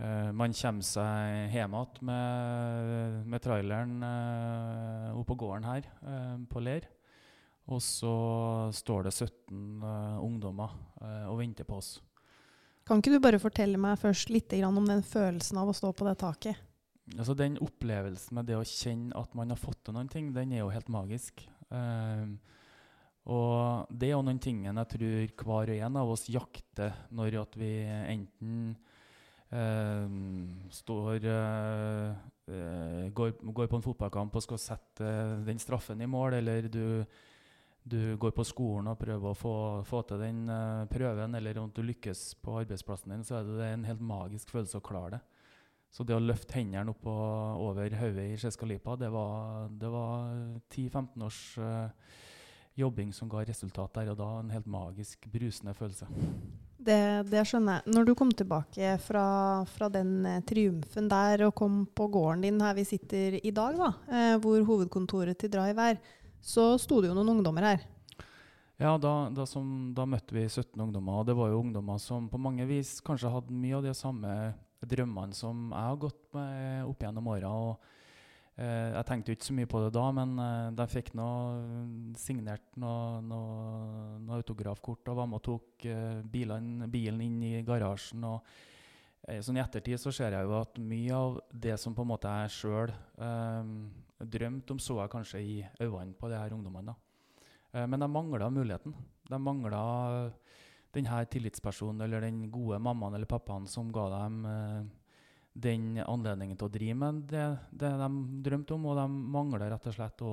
uh, 0.00 0.30
man 0.32 0.54
kommer 0.56 0.86
seg 0.86 1.52
hjem 1.52 1.76
igjen 1.76 2.08
med, 2.08 3.18
med 3.28 3.44
traileren 3.44 3.98
uh, 4.00 5.12
oppe 5.12 5.34
på 5.34 5.38
gården 5.44 5.68
her 5.68 5.90
uh, 6.00 6.38
på 6.48 6.64
Ler. 6.64 6.88
Og 7.68 7.82
så 7.84 8.16
står 8.72 9.08
det 9.08 9.12
17 9.12 9.84
uh, 9.84 10.24
ungdommer 10.24 10.72
og 11.28 11.40
venter 11.40 11.68
på 11.68 11.80
oss. 11.82 11.98
Kan 12.86 13.02
ikke 13.02 13.16
du 13.16 13.22
bare 13.22 13.42
fortelle 13.42 13.78
meg 13.82 13.98
først 13.98 14.30
litt 14.30 14.52
om 14.62 14.84
den 14.86 15.02
følelsen 15.02 15.58
av 15.58 15.72
å 15.72 15.74
stå 15.74 15.90
på 15.96 16.06
det 16.06 16.18
taket? 16.22 16.60
Altså 17.16 17.34
Den 17.38 17.58
opplevelsen 17.62 18.38
med 18.38 18.46
det 18.46 18.58
å 18.58 18.66
kjenne 18.66 19.14
at 19.18 19.34
man 19.38 19.50
har 19.50 19.58
fått 19.58 19.80
til 19.86 19.96
noen 19.96 20.10
ting, 20.10 20.32
den 20.34 20.54
er 20.54 20.62
jo 20.62 20.70
helt 20.70 20.90
magisk. 20.90 21.42
Um, 21.70 22.36
og 23.26 23.90
det 23.90 24.10
er 24.10 24.14
jo 24.14 24.22
noen 24.22 24.38
ting 24.42 24.62
jeg 24.68 24.90
tror 24.92 25.32
hver 25.42 25.72
og 25.74 25.82
en 25.88 25.98
av 25.98 26.12
oss 26.14 26.28
jakter 26.30 26.94
når 27.10 27.40
at 27.40 27.56
vi 27.58 27.70
enten 27.90 28.76
um, 29.50 30.18
står 30.70 31.26
uh, 31.26 32.14
går, 33.10 33.34
går 33.42 33.70
på 33.70 33.80
en 33.80 33.86
fotballkamp 33.86 34.38
og 34.38 34.46
skal 34.46 34.62
sette 34.62 35.10
den 35.46 35.58
straffen 35.58 36.02
i 36.02 36.10
mål, 36.10 36.38
eller 36.38 36.70
du, 36.70 37.02
du 37.86 38.16
går 38.18 38.32
på 38.34 38.44
skolen 38.46 38.90
og 38.90 38.98
prøver 38.98 39.30
å 39.30 39.38
få, 39.38 39.54
få 39.86 40.02
til 40.08 40.18
den 40.24 40.44
uh, 40.50 40.84
prøven, 40.90 41.36
eller 41.38 41.60
om 41.62 41.70
du 41.70 41.84
lykkes 41.86 42.32
på 42.42 42.58
arbeidsplassen 42.64 43.14
din, 43.14 43.24
så 43.26 43.38
er 43.38 43.46
det 43.46 43.68
en 43.70 43.86
helt 43.86 44.02
magisk 44.02 44.50
følelse 44.50 44.80
å 44.80 44.86
klare 44.86 45.16
det. 45.16 45.22
Så 45.94 46.04
det 46.04 46.16
å 46.16 46.20
løfte 46.20 46.58
hendene 46.58 46.90
opp 46.92 47.06
over 47.06 47.94
hodet 48.00 48.24
i 48.26 48.34
Skjeskalipa, 48.40 48.98
det 48.98 49.08
var, 49.14 49.70
det 49.70 49.90
var 49.92 50.34
10-15 50.74 51.26
års 51.28 51.38
uh, 51.62 52.10
jobbing 52.76 53.14
som 53.14 53.30
ga 53.30 53.44
resultat 53.46 53.94
der 53.96 54.10
og 54.12 54.18
da. 54.18 54.28
En 54.40 54.52
helt 54.52 54.66
magisk, 54.68 55.24
brusende 55.32 55.74
følelse. 55.78 56.10
Det, 56.86 56.98
det 57.30 57.46
skjønner 57.48 57.80
jeg. 57.80 57.94
Når 57.94 58.06
du 58.06 58.12
kom 58.18 58.30
tilbake 58.36 58.92
fra, 59.02 59.26
fra 59.70 59.88
den 59.90 60.20
eh, 60.28 60.42
triumfen 60.46 61.08
der 61.10 61.46
og 61.48 61.56
kom 61.58 61.80
på 61.96 62.06
gården 62.14 62.44
din 62.44 62.60
her 62.62 62.76
vi 62.76 62.84
sitter 62.86 63.38
i 63.40 63.54
dag, 63.54 63.78
da, 63.80 63.88
eh, 64.10 64.34
hvor 64.42 64.60
hovedkontoret 64.68 65.40
til 65.40 65.50
Drive 65.54 65.88
er, 65.90 65.98
så 66.46 66.76
sto 66.78 67.00
det 67.02 67.10
jo 67.10 67.16
noen 67.18 67.34
ungdommer 67.34 67.66
her. 67.72 67.84
Ja, 68.76 68.92
da, 69.00 69.30
da, 69.32 69.46
som, 69.48 69.94
da, 69.96 70.04
møtte 70.06 70.36
vi 70.36 70.44
17 70.46 70.76
ungdommer. 70.76 71.22
Og 71.22 71.26
det 71.26 71.36
var 71.36 71.50
jo 71.50 71.62
ungdommer 71.62 71.98
som 72.02 72.28
på 72.28 72.40
mange 72.40 72.66
vis 72.68 72.98
kanskje 73.04 73.32
hadde 73.32 73.56
mye 73.56 73.78
av 73.78 73.86
de 73.86 73.94
samme 73.96 74.32
drømmene 74.86 75.34
som 75.34 75.70
jeg 75.72 75.90
har 75.90 76.02
gått 76.02 76.20
med 76.36 76.84
opp 76.84 77.02
gjennom 77.06 77.30
åra. 77.32 77.52
Eh, 78.60 78.92
jeg 78.92 79.08
tenkte 79.08 79.32
jo 79.32 79.38
ikke 79.38 79.48
så 79.48 79.56
mye 79.56 79.70
på 79.72 79.82
det 79.82 79.90
da, 79.96 80.04
men 80.16 80.36
eh, 80.44 80.68
de 80.76 80.88
fikk 80.92 81.10
noe, 81.16 81.72
signert 82.20 82.78
noe, 82.80 83.18
noe, 83.24 83.66
noe, 84.20 84.38
autografkort 84.38 85.08
og 85.12 85.18
var 85.22 85.28
med 85.32 85.40
og 85.40 85.46
tok 85.48 85.88
eh, 85.88 86.22
bilen, 86.36 86.86
bilen 86.92 87.24
inn 87.24 87.42
i 87.48 87.54
garasjen. 87.66 88.28
og 88.28 88.44
eh, 89.26 89.40
sånn 89.40 89.56
I 89.56 89.64
ettertid 89.64 90.00
så 90.00 90.12
ser 90.12 90.36
jeg 90.36 90.48
jo 90.48 90.56
at 90.60 90.80
mye 90.80 91.16
av 91.16 91.40
det 91.52 91.80
som 91.80 91.96
på 91.96 92.04
en 92.04 92.12
måte 92.12 92.40
jeg 92.44 92.58
sjøl 92.60 92.94
eh, 94.18 94.26
drømte 94.36 94.74
om, 94.74 94.82
så 94.82 95.00
jeg 95.00 95.12
kanskje 95.12 95.42
i 95.42 95.56
øynene 95.80 96.16
på 96.18 96.30
de 96.32 96.38
her 96.40 96.54
ungdommene. 96.56 96.96
Eh, 97.72 97.86
men 97.86 98.00
de 98.00 98.10
mangla 98.10 98.50
muligheten. 98.50 98.94
De 99.28 99.40
mangla 99.42 99.82
denne 100.94 101.24
tillitspersonen 101.28 102.00
eller 102.06 102.24
den 102.24 102.46
gode 102.50 102.78
mammaen 102.80 103.14
eller 103.14 103.28
pappaen 103.28 103.66
som 103.68 103.90
ga 103.92 104.08
dem 104.14 104.46
den 105.56 105.98
anledningen 106.04 106.56
til 106.58 106.68
å 106.68 106.72
drive 106.72 106.96
med 107.00 107.22
det, 107.30 107.44
det 107.72 107.90
de 108.00 108.08
drømte 108.44 108.74
om, 108.76 108.88
og 108.90 108.98
de 108.98 109.06
mangler 109.36 109.70
rett 109.72 109.88
og 109.88 109.94
slett 109.96 110.24
å 110.24 110.32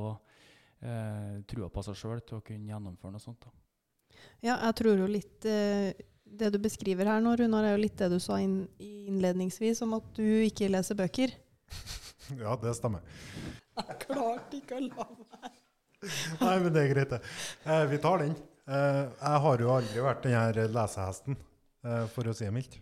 eh, 0.84 1.38
trua 1.50 1.70
på 1.72 1.84
seg 1.88 2.00
sjøl 2.00 2.24
til 2.28 2.40
å 2.40 2.46
kunne 2.46 2.74
gjennomføre 2.74 3.16
noe 3.16 3.24
sånt. 3.24 3.46
Da. 3.46 3.54
Ja, 4.44 4.58
jeg 4.58 4.76
tror 4.80 5.00
jo 5.00 5.08
litt 5.10 5.48
eh, 5.50 5.96
Det 6.24 6.52
du 6.54 6.60
beskriver 6.62 7.10
her 7.10 7.24
nå, 7.24 7.36
Runar, 7.40 7.66
er 7.68 7.76
jo 7.76 7.84
litt 7.84 7.98
det 8.00 8.12
du 8.12 8.20
sa 8.22 8.40
inn, 8.42 8.64
innledningsvis 8.82 9.84
om 9.86 9.98
at 10.00 10.08
du 10.18 10.26
ikke 10.48 10.72
leser 10.72 10.98
bøker. 11.00 11.36
ja, 12.44 12.56
det 12.60 12.76
stemmer. 12.80 13.06
Jeg 13.80 14.00
klarte 14.06 14.60
ikke 14.60 14.80
å 14.80 14.86
la 14.86 15.08
være. 15.10 15.54
Nei, 16.42 16.56
men 16.60 16.74
det 16.76 16.82
er 16.84 16.90
greit, 16.92 17.14
det. 17.14 17.22
Eh, 17.66 17.86
vi 17.90 18.00
tar 18.04 18.24
den. 18.26 18.34
Eh, 18.68 19.04
jeg 19.04 19.44
har 19.46 19.64
jo 19.64 19.72
aldri 19.74 20.04
vært 20.04 20.26
den 20.26 20.36
her 20.38 20.60
lesehesten, 20.72 21.38
eh, 21.84 22.06
for 22.12 22.28
å 22.28 22.36
si 22.36 22.46
det 22.46 22.56
mildt. 22.56 22.80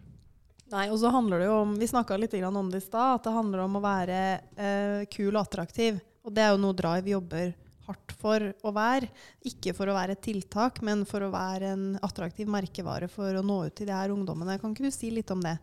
Nei, 0.71 0.86
og 0.88 1.00
så 1.01 1.12
handler 1.12 1.41
det 1.41 1.50
jo 1.50 1.55
om 1.65 1.74
Vi 1.75 1.88
snakka 1.89 2.15
litt 2.17 2.33
om 2.33 2.69
det 2.71 2.79
i 2.79 2.86
stad, 2.86 3.15
at 3.15 3.24
det 3.24 3.33
handler 3.36 3.65
om 3.65 3.75
å 3.75 3.83
være 3.83 4.19
eh, 4.55 5.05
kul 5.12 5.36
og 5.36 5.43
attraktiv. 5.43 6.00
Og 6.24 6.33
det 6.33 6.45
er 6.45 6.53
jo 6.53 6.62
noe 6.62 6.77
Drive 6.77 7.12
jobber 7.12 7.53
hardt 7.88 8.13
for 8.21 8.53
å 8.63 8.71
være. 8.71 9.10
Ikke 9.50 9.74
for 9.75 9.89
å 9.89 9.95
være 9.98 10.15
et 10.15 10.24
tiltak, 10.24 10.81
men 10.86 11.03
for 11.10 11.25
å 11.25 11.31
være 11.33 11.74
en 11.74 11.86
attraktiv 12.05 12.48
merkevare 12.51 13.10
for 13.12 13.36
å 13.36 13.43
nå 13.43 13.65
ut 13.67 13.75
til 13.75 13.89
de 13.89 13.95
her 13.95 14.13
ungdommene. 14.13 14.60
Kan 14.62 14.75
ikke 14.75 14.88
du 14.88 14.95
si 14.95 15.12
litt 15.12 15.31
om 15.33 15.41
det? 15.43 15.57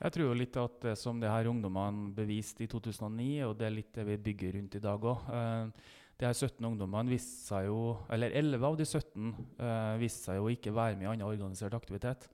Jeg 0.00 0.14
tror 0.14 0.30
jo 0.30 0.36
litt 0.36 0.56
at 0.56 0.76
det 0.80 0.92
som 0.96 1.18
de 1.20 1.28
her 1.28 1.48
ungdommene 1.50 2.08
beviste 2.16 2.64
i 2.64 2.68
2009, 2.72 3.26
og 3.44 3.56
det 3.60 3.66
er 3.66 3.74
litt 3.74 3.90
det 3.92 4.06
vi 4.08 4.20
bygger 4.30 4.54
rundt 4.56 4.76
i 4.78 4.80
dag 4.80 5.02
òg. 5.10 5.26
Eh, 5.36 5.90
de 6.20 6.28
her 6.28 6.36
17 6.36 6.64
ungdommene 6.64 7.12
viste 7.12 7.50
seg 7.50 7.66
jo, 7.68 7.98
eller 8.12 8.32
11 8.36 8.64
av 8.64 8.78
de 8.80 8.86
17 8.86 9.26
eh, 9.60 9.98
viste 10.00 10.24
seg 10.24 10.38
jo 10.40 10.48
ikke 10.52 10.72
være 10.76 10.96
med 10.96 11.04
i 11.04 11.10
annen 11.12 11.28
organisert 11.28 11.76
aktivitet. 11.76 12.30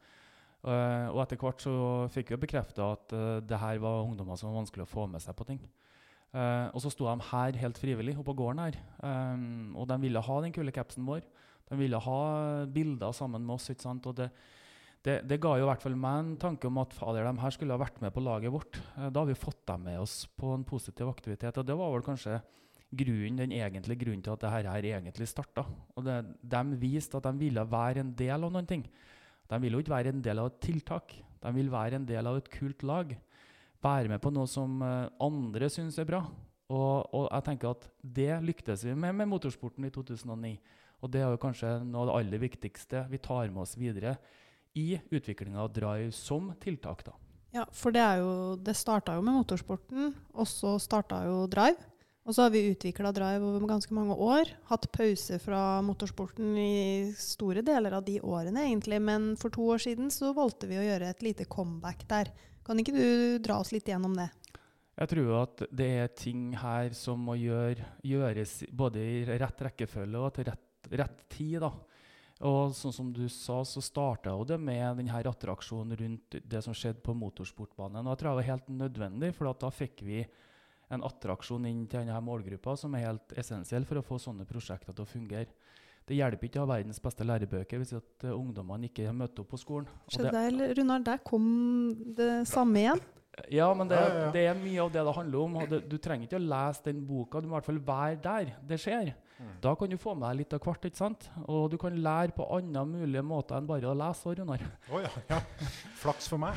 Og 0.67 1.21
etter 1.23 1.39
hvert 1.39 1.63
så 1.63 1.73
fikk 2.11 2.33
vi 2.33 2.41
bekrefta 2.43 2.89
at 2.97 3.13
uh, 3.15 3.37
det 3.39 3.59
her 3.61 3.79
var 3.79 4.01
ungdommer 4.03 4.35
som 4.35 4.49
var 4.49 4.57
vanskelig 4.65 4.83
å 4.83 4.89
få 4.91 5.05
med 5.07 5.23
seg 5.23 5.37
på 5.39 5.45
ting. 5.47 5.61
Og 6.35 6.81
så 6.83 6.91
sto 6.91 7.07
de 7.07 7.29
her 7.29 7.59
helt 7.61 7.79
frivillig 7.79 8.17
oppe 8.17 8.33
på 8.33 8.41
gården 8.41 8.65
her. 8.65 8.79
Og 9.79 9.87
de 9.87 9.99
ville 10.03 10.25
ha 10.27 10.39
den 10.43 10.57
kule 10.57 10.75
capsen 10.75 11.07
vår. 11.07 11.23
De 11.71 11.79
ville 11.79 12.01
ha 12.03 12.19
bilder 12.67 13.15
sammen 13.15 13.47
med 13.47 13.55
oss. 13.61 13.71
ikke 13.71 13.87
sant? 13.87 14.11
Og 14.11 14.19
det, 14.19 14.27
det, 15.07 15.21
det 15.31 15.39
ga 15.39 15.53
jo 15.55 15.63
i 15.63 15.69
hvert 15.69 15.83
fall 15.85 15.95
meg 15.99 16.19
en 16.19 16.31
tanke 16.43 16.67
om 16.67 16.81
at 16.83 16.95
fader, 16.97 17.23
de 17.29 17.43
her 17.45 17.55
skulle 17.55 17.75
ha 17.77 17.79
vært 17.79 18.01
med 18.03 18.11
på 18.15 18.25
laget 18.27 18.51
vårt. 18.51 18.79
da 18.97 19.23
har 19.23 19.29
vi 19.29 19.39
fått 19.39 19.63
dem 19.71 19.85
med 19.87 20.01
oss 20.03 20.25
på 20.35 20.51
en 20.57 20.67
positiv 20.67 21.07
aktivitet. 21.07 21.61
Og 21.61 21.67
det 21.67 21.77
var 21.79 21.93
vel 21.95 22.03
kanskje 22.07 22.41
grunnen, 22.91 23.39
den 23.39 23.55
egentlige 23.55 24.03
grunnen 24.03 24.25
til 24.25 24.35
at 24.35 24.43
det 24.43 24.51
her 24.51 24.89
egentlig 24.91 25.29
starta. 25.31 25.63
Og 25.95 26.07
de 26.07 26.63
viste 26.81 27.19
at 27.19 27.29
de 27.29 27.39
ville 27.39 27.63
være 27.71 28.03
en 28.03 28.11
del 28.19 28.49
av 28.49 28.51
noen 28.51 28.67
ting. 28.67 28.83
De 29.47 29.61
vil 29.63 29.77
jo 29.77 29.83
ikke 29.83 29.95
være 29.95 30.15
en 30.15 30.25
del 30.25 30.43
av 30.43 30.51
et 30.51 30.61
tiltak. 30.67 31.15
De 31.43 31.53
vil 31.55 31.71
være 31.71 32.01
en 32.01 32.09
del 32.09 32.27
av 32.27 32.41
et 32.41 32.51
kult 32.51 32.83
lag. 32.83 33.13
Være 33.87 34.11
med 34.11 34.23
på 34.23 34.33
noe 34.35 34.51
som 34.51 34.81
eh, 34.83 35.13
andre 35.23 35.69
syns 35.71 36.01
er 36.03 36.09
bra. 36.09 36.25
Og, 36.67 37.07
og, 37.15 37.29
jeg 37.31 37.47
tenker 37.47 37.77
at 37.77 37.87
det 38.03 38.33
lyktes 38.43 38.83
vi 38.89 38.97
med 38.99 39.15
med 39.15 39.31
motorsporten 39.31 39.87
i 39.87 39.93
2009. 39.95 40.57
Og 41.05 41.13
det 41.13 41.23
er 41.23 41.31
jo 41.31 41.39
kanskje 41.39 41.77
noe 41.85 42.03
av 42.03 42.09
det 42.09 42.17
aller 42.19 42.43
viktigste 42.43 43.05
vi 43.13 43.23
tar 43.23 43.53
med 43.53 43.63
oss 43.63 43.77
videre 43.79 44.17
i 44.77 45.01
utviklinga 45.11 45.63
av 45.63 45.73
Drive 45.73 46.13
som 46.13 46.53
tiltak. 46.61 47.05
da. 47.05 47.17
Ja, 47.57 47.65
for 47.73 47.95
det, 47.95 48.03
er 48.05 48.21
jo, 48.21 48.33
det 48.61 48.77
starta 48.77 49.15
jo 49.17 49.25
med 49.25 49.39
motorsporten, 49.39 50.11
og 50.37 50.49
så 50.51 50.77
starta 50.83 51.23
jo 51.25 51.45
Drive. 51.51 51.81
Og 52.27 52.35
så 52.35 52.43
har 52.43 52.51
vi 52.51 52.65
utvikla 52.73 53.13
Drive 53.15 53.47
over 53.47 53.69
ganske 53.71 53.95
mange 53.95 54.17
år. 54.19 54.51
Hatt 54.67 54.89
pause 54.93 55.39
fra 55.39 55.81
motorsporten 55.87 56.57
i 56.59 57.13
store 57.17 57.63
deler 57.65 57.95
av 57.95 58.03
de 58.05 58.19
årene, 58.19 58.67
egentlig. 58.67 58.99
Men 58.99 59.31
for 59.39 59.55
to 59.55 59.69
år 59.71 59.85
siden 59.85 60.11
så 60.11 60.33
valgte 60.35 60.67
vi 60.67 60.81
å 60.81 60.85
gjøre 60.85 61.13
et 61.13 61.23
lite 61.23 61.47
comeback 61.47 62.03
der. 62.11 62.33
Kan 62.67 62.83
ikke 62.83 62.97
du 62.97 63.39
dra 63.47 63.61
oss 63.63 63.71
litt 63.71 63.87
gjennom 63.87 64.19
det? 64.19 64.27
Jeg 64.97 65.13
tror 65.13 65.33
at 65.45 65.63
det 65.77 65.91
er 66.03 66.13
ting 66.19 66.51
her 66.59 66.91
som 66.99 67.23
må 67.29 67.37
gjøre, 67.39 67.85
gjøres 68.03 68.59
både 68.75 69.03
i 69.07 69.25
rett 69.29 69.63
rekkefølge 69.69 70.23
og 70.25 70.33
til 70.35 70.49
rett, 70.51 70.91
rett 70.99 71.25
tid. 71.31 71.61
da. 71.63 71.71
Og 72.45 72.75
sånn 72.77 72.93
som 72.93 73.13
du 73.17 73.25
sa, 73.33 73.63
så 73.65 73.81
starta 73.81 74.35
det 74.45 74.59
med 74.61 74.99
denne 75.01 75.21
attraksjonen 75.31 75.97
rundt 75.97 76.37
det 76.45 76.61
som 76.65 76.77
skjedde 76.77 77.01
på 77.05 77.15
motorsportbanen. 77.17 78.05
Og 78.05 78.13
jeg 78.13 78.21
tror 78.21 78.31
det 78.31 78.41
var 78.43 78.51
helt 78.51 78.69
nødvendig, 78.83 79.33
for 79.39 79.57
da 79.57 79.71
fikk 79.73 80.05
vi 80.05 80.21
en 80.93 81.03
attraksjon 81.07 81.65
inn 81.67 81.87
til 81.89 82.05
denne 82.05 82.21
målgruppa 82.23 82.77
som 82.79 82.95
er 82.95 83.09
helt 83.09 83.33
essensiell 83.41 83.89
for 83.89 83.99
å 83.99 84.05
få 84.07 84.21
sånne 84.23 84.47
prosjekter 84.49 84.93
til 84.93 85.07
å 85.07 85.11
fungere. 85.11 85.49
Det 86.07 86.15
hjelper 86.15 86.47
ikke 86.47 86.61
å 86.61 86.67
ha 86.67 86.75
verdens 86.77 87.01
beste 87.03 87.25
lærebøker 87.27 87.81
hvis 87.83 87.97
at 87.97 88.27
uh, 88.29 88.37
ungdommene 88.37 88.87
ikke 88.87 89.11
møter 89.17 89.43
opp 89.43 89.51
på 89.57 89.59
skolen. 89.59 89.89
Skjedde 90.13 90.35
det, 90.37 90.69
Runar, 90.79 91.03
der 91.09 91.19
kom 91.27 91.49
det 92.15 92.45
samme 92.47 92.85
igjen. 92.85 93.03
Ja, 93.53 93.69
men 93.77 93.89
det, 93.91 94.01
det, 94.33 94.47
er 94.49 94.57
mye 94.57 94.81
av 94.81 94.91
det 94.95 95.03
det 95.05 95.15
handler 95.19 95.43
om. 95.45 95.57
Det, 95.69 95.83
du 95.91 95.97
trenger 96.03 96.25
ikke 96.29 96.39
å 96.41 96.47
lese 96.47 96.87
den 96.89 97.03
boka, 97.07 97.41
du 97.41 97.49
må 97.49 97.55
i 97.55 97.59
hvert 97.59 97.69
fall 97.69 97.81
være 97.85 98.19
der 98.25 98.53
det 98.67 98.79
skjer. 98.81 99.13
Mm. 99.37 99.51
Da 99.61 99.75
kan 99.77 99.91
du 99.93 99.99
få 100.01 100.15
med 100.17 100.31
deg 100.31 100.41
litt 100.41 100.57
av 100.57 100.63
hvert. 100.65 100.89
ikke 100.89 100.99
sant? 101.03 101.29
Og 101.45 101.69
du 101.73 101.77
kan 101.81 101.97
lære 102.07 102.33
på 102.37 102.47
andre 102.57 102.87
mulige 102.89 103.25
måter 103.27 103.59
enn 103.59 103.69
bare 103.69 103.91
å 103.91 103.97
lese. 103.97 104.33
Runar. 104.39 104.65
Oh, 104.89 105.03
ja, 105.05 105.13
ja. 105.29 105.41
Flaks 106.01 106.31
for 106.33 106.41
meg. 106.41 106.57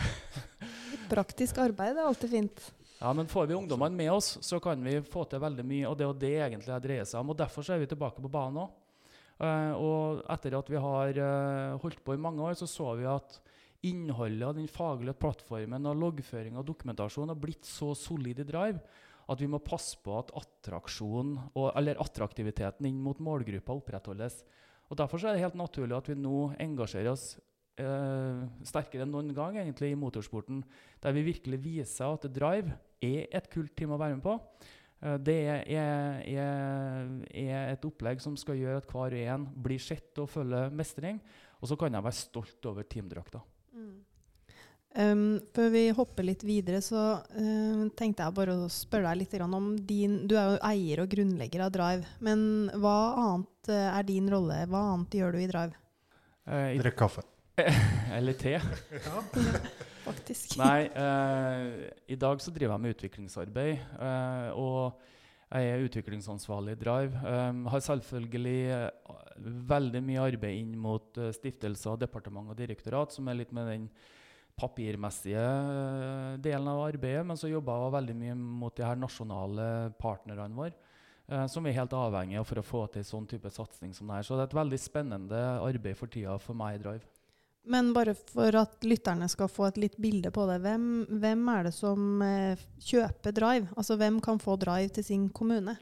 Praktisk 1.13 1.59
arbeid 1.59 1.97
er 1.97 2.07
alltid 2.07 2.31
fint. 2.31 2.69
Ja, 2.99 3.11
men 3.15 3.27
Får 3.31 3.47
vi 3.47 3.55
ungdommene 3.55 3.95
med 3.95 4.11
oss, 4.11 4.37
så 4.43 4.59
kan 4.63 4.79
vi 4.83 4.97
få 5.03 5.25
til 5.27 5.43
veldig 5.43 5.65
mye. 5.67 5.87
og 5.87 5.99
Det 5.99 6.07
er 6.07 6.17
det 6.23 6.33
egentlig 6.37 6.73
det 6.73 6.81
dreier 6.87 7.07
seg 7.07 7.19
om. 7.21 7.31
og 7.31 7.39
Derfor 7.39 7.63
så 7.63 7.75
er 7.75 7.83
vi 7.83 7.91
tilbake 7.91 8.23
på 8.23 8.31
banen 8.31 8.63
òg. 8.65 8.75
Uh, 9.39 9.47
eh, 9.47 9.73
og 9.79 10.23
etter 10.35 10.57
at 10.57 10.67
vi 10.71 10.79
har 10.83 11.19
uh, 11.23 11.77
holdt 11.79 12.01
på 12.03 12.15
i 12.15 12.19
mange 12.19 12.43
år, 12.43 12.57
så 12.59 12.67
så 12.67 12.91
vi 12.99 13.07
at 13.07 13.39
innholdet 13.87 14.47
av 14.47 14.57
den 14.57 14.67
faglige 14.71 15.15
plattformen 15.21 15.87
og 15.87 15.99
loggføring 16.01 16.57
og 16.59 16.67
dokumentasjon 16.67 17.31
har 17.31 17.39
blitt 17.39 17.67
så 17.67 17.93
solid 17.97 18.41
i 18.43 18.47
Drive 18.47 18.81
at 19.29 19.41
vi 19.41 19.49
må 19.49 19.59
passe 19.61 19.99
på 20.01 20.15
at 20.17 20.31
og, 20.33 21.67
attraktiviteten 22.01 22.87
inn 22.89 22.97
mot 23.01 23.19
målgruppa 23.21 23.75
opprettholdes. 23.77 24.41
Og 24.89 24.97
Derfor 24.97 25.21
er 25.21 25.37
det 25.37 25.43
helt 25.43 25.59
naturlig 25.59 25.97
at 25.97 26.09
vi 26.09 26.17
nå 26.17 26.49
engasjerer 26.57 27.11
oss 27.11 27.35
eh, 27.77 28.41
sterkere 28.65 29.05
enn 29.05 29.13
noen 29.13 29.29
gang 29.37 29.59
egentlig 29.61 29.93
i 29.93 29.99
motorsporten, 29.99 30.63
der 31.03 31.13
vi 31.13 31.27
virkelig 31.29 31.61
viser 31.61 32.09
at 32.09 32.25
drive 32.33 32.73
er 33.05 33.29
et 33.29 33.51
kult 33.53 33.75
team 33.77 33.93
å 33.93 34.01
være 34.01 34.17
med 34.17 34.25
på. 34.25 34.33
Eh, 35.05 35.19
det 35.21 35.37
er, 35.45 35.61
er, 36.33 37.13
er, 37.29 37.69
et 37.75 37.85
opplegg 37.85 38.25
som 38.25 38.37
skal 38.39 38.57
gjøre 38.57 38.81
at 38.81 38.89
hver 38.89 39.13
og 39.13 39.29
en 39.35 39.47
blir 39.69 39.81
sett 39.83 40.17
og 40.19 40.31
følger 40.33 40.73
mestring. 40.73 41.21
Og 41.61 41.69
så 41.69 41.77
kan 41.77 41.93
jeg 41.93 42.05
være 42.05 42.23
stolt 42.23 42.69
over 42.71 42.87
teamdrakta. 42.87 43.43
Um, 44.97 45.37
før 45.53 45.67
vi 45.69 45.83
hopper 45.93 46.25
litt 46.25 46.41
videre, 46.41 46.79
så 46.81 47.01
uh, 47.21 47.81
tenkte 47.97 48.25
jeg 48.25 48.35
bare 48.39 48.55
å 48.57 48.69
spørre 48.73 49.11
deg 49.11 49.19
litt 49.21 49.35
om 49.45 49.75
din 49.77 50.23
Du 50.25 50.33
er 50.33 50.55
jo 50.55 50.61
eier 50.65 51.03
og 51.03 51.11
grunnlegger 51.11 51.67
av 51.67 51.75
Drive. 51.75 52.15
Men 52.25 52.41
hva 52.73 52.95
annet 53.21 53.69
uh, 53.69 53.91
er 53.93 54.07
din 54.07 54.31
rolle? 54.33 54.63
Hva 54.71 54.81
annet 54.95 55.19
gjør 55.21 55.37
du 55.37 55.43
i 55.43 55.51
Drive? 55.51 55.77
Uh, 56.49 56.73
Drikk 56.81 56.97
kaffe. 57.03 57.25
Eller 58.17 58.33
te. 58.39 58.57
Ja, 58.57 59.21
faktisk. 60.09 60.57
Nei, 60.57 60.89
uh, 60.97 61.85
i 62.09 62.17
dag 62.17 62.41
så 62.41 62.53
driver 62.55 62.75
jeg 62.75 62.85
med 62.87 62.97
utviklingsarbeid. 62.97 63.87
Uh, 64.01 64.49
og 64.57 65.07
Jeg 65.49 65.65
er 65.65 65.81
utviklingsansvarlig 65.81 66.75
i 66.75 66.81
Drive. 66.81 67.21
Um, 67.25 67.63
har 67.69 67.81
selvfølgelig 67.81 68.59
uh, 68.69 69.15
veldig 69.69 70.01
mye 70.05 70.25
arbeid 70.33 70.59
inn 70.61 70.75
mot 70.77 71.17
uh, 71.17 71.31
stiftelser, 71.33 71.97
departement 72.01 72.49
og 72.53 72.57
direktorat, 72.57 73.13
som 73.13 73.29
er 73.29 73.39
litt 73.39 73.53
med 73.53 73.69
den 73.69 73.87
papirmessige 74.59 75.39
uh, 75.39 76.37
delen 76.41 76.67
av 76.71 76.83
arbeidet. 76.89 77.25
Men 77.27 77.39
så 77.39 77.51
jobba 77.51 77.77
jeg 77.79 77.95
veldig 77.97 78.17
mye 78.19 78.37
mot 78.39 78.75
de 78.75 78.85
her 78.85 78.99
nasjonale 78.99 79.69
partnerne 80.01 80.51
våre. 80.57 80.75
Uh, 81.29 81.45
som 81.49 81.63
vi 81.63 81.71
er 81.71 81.79
helt 81.81 81.93
avhengige 81.93 82.41
av 82.41 82.49
for 82.49 82.61
å 82.61 82.65
få 82.65 82.83
til 82.93 83.05
sånn 83.05 83.29
type 83.29 83.51
satsing 83.53 83.95
som 83.95 84.09
det 84.09 84.19
her. 84.19 84.27
Så 84.27 84.35
det 84.35 84.45
er 84.47 84.51
et 84.51 84.59
veldig 84.59 84.81
spennende 84.81 85.45
arbeid 85.61 85.97
for 85.97 86.11
tida 86.11 86.35
for 86.41 86.57
meg 86.57 86.79
i 86.79 86.83
Drive. 86.83 87.07
Men 87.69 87.91
bare 87.93 88.15
for 88.15 88.55
at 88.57 88.85
lytterne 88.87 89.27
skal 89.29 89.49
få 89.51 89.67
et 89.67 89.79
litt 89.81 89.97
bilde 90.01 90.31
på 90.33 90.45
det. 90.49 90.59
Hvem, 90.63 90.85
hvem 91.21 91.49
er 91.53 91.67
det 91.67 91.73
som 91.75 92.21
eh, 92.25 92.61
kjøper 92.81 93.35
Drive? 93.35 93.67
Altså 93.77 93.97
hvem 93.99 94.19
kan 94.23 94.39
få 94.41 94.55
Drive 94.61 94.93
til 94.95 95.05
sin 95.05 95.27
kommune? 95.29 95.75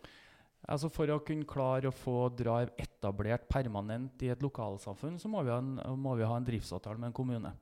Altså 0.68 0.90
For 0.92 1.08
å 1.14 1.22
kunne 1.24 1.48
klare 1.48 1.88
å 1.88 1.96
få 1.96 2.28
Drive 2.36 2.74
etablert 2.82 3.48
permanent 3.48 4.26
i 4.26 4.34
et 4.34 4.44
lokalsamfunn, 4.44 5.16
så 5.22 5.32
må 5.32 5.46
vi 5.46 5.54
ha 5.54 5.62
en, 5.62 5.78
må 6.02 6.18
vi 6.20 6.28
ha 6.28 6.36
en 6.36 6.48
driftsavtale 6.48 7.00
med 7.00 7.12
en 7.12 7.18
kommune. 7.22 7.54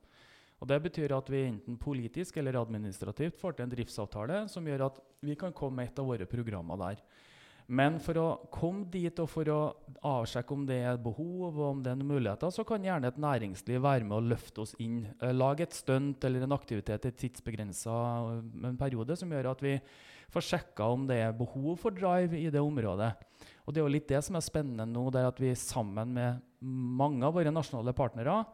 Og 0.60 0.68
Det 0.68 0.78
betyr 0.86 1.12
at 1.12 1.28
vi 1.28 1.44
enten 1.50 1.76
politisk 1.76 2.38
eller 2.40 2.56
administrativt 2.60 3.36
får 3.40 3.56
til 3.56 3.66
en 3.66 3.72
driftsavtale 3.74 4.42
som 4.48 4.66
gjør 4.66 4.86
at 4.88 5.00
vi 5.26 5.36
kan 5.36 5.52
komme 5.52 5.82
med 5.82 5.90
et 5.90 6.00
av 6.00 6.08
våre 6.08 6.28
programmer 6.28 6.80
der. 6.80 7.02
Men 7.66 7.96
for 7.98 8.18
å 8.22 8.26
komme 8.54 8.86
dit 8.92 9.18
og 9.18 9.26
for 9.26 9.48
å 9.50 9.60
avsjekke 10.06 10.54
om 10.54 10.66
det 10.68 10.78
er 10.86 11.00
behov 11.02 11.48
og 11.48 11.62
om 11.66 11.80
det 11.82 11.92
er 11.96 12.04
muligheter, 12.06 12.52
så 12.54 12.62
kan 12.66 12.84
gjerne 12.84 13.10
et 13.10 13.18
næringsliv 13.18 13.82
være 13.82 14.06
med 14.06 14.14
å 14.14 14.26
løfte 14.34 14.62
oss 14.62 14.76
inn. 14.82 15.00
Eh, 15.18 15.34
lage 15.34 15.66
et 15.66 15.74
stunt 15.74 16.22
eller 16.24 16.46
en 16.46 16.54
aktivitet 16.54 17.08
i 17.10 17.14
tidsbegrensa 17.24 17.96
eh, 18.36 18.70
periode 18.78 19.18
som 19.18 19.34
gjør 19.34 19.50
at 19.50 19.66
vi 19.66 19.74
får 20.30 20.46
sjekka 20.46 20.86
om 20.94 21.08
det 21.10 21.18
er 21.24 21.34
behov 21.36 21.82
for 21.82 21.94
drive 21.94 22.38
i 22.38 22.46
det 22.54 22.62
området. 22.62 23.10
Og 23.66 23.74
Det 23.74 23.82
er 23.82 23.86
jo 23.88 23.94
litt 23.96 24.08
det 24.14 24.22
som 24.22 24.38
er 24.38 24.46
spennende 24.46 24.86
nå, 24.86 25.08
det 25.10 25.24
er 25.24 25.32
at 25.32 25.42
vi 25.42 25.50
sammen 25.58 26.14
med 26.14 26.42
mange 26.62 27.26
av 27.26 27.34
våre 27.34 27.50
nasjonale 27.50 27.94
partnere 27.98 28.44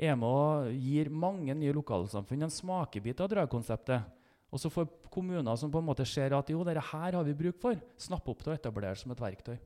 er 0.00 0.16
med 0.16 0.28
og 0.28 0.70
gir 0.72 1.10
mange 1.12 1.54
nye 1.56 1.74
lokalsamfunn 1.76 2.46
en 2.46 2.52
smakebit 2.52 3.20
av 3.20 3.28
drive-konseptet. 3.32 4.06
Og 4.50 4.58
så 4.58 4.70
får 4.72 4.88
kommuner 5.12 5.58
som 5.58 5.70
på 5.70 5.78
en 5.78 5.86
måte 5.86 6.06
ser 6.08 6.34
at 6.34 6.48
jo, 6.50 6.62
dette 6.66 6.82
her 6.90 7.18
har 7.18 7.26
vi 7.26 7.36
bruk 7.36 7.60
for, 7.62 7.78
snappe 8.00 8.32
opp 8.32 8.42
til 8.42 8.54
å 8.54 8.56
etablere 8.56 8.98
som 8.98 9.12
et 9.14 9.22
verktøy. 9.22 9.58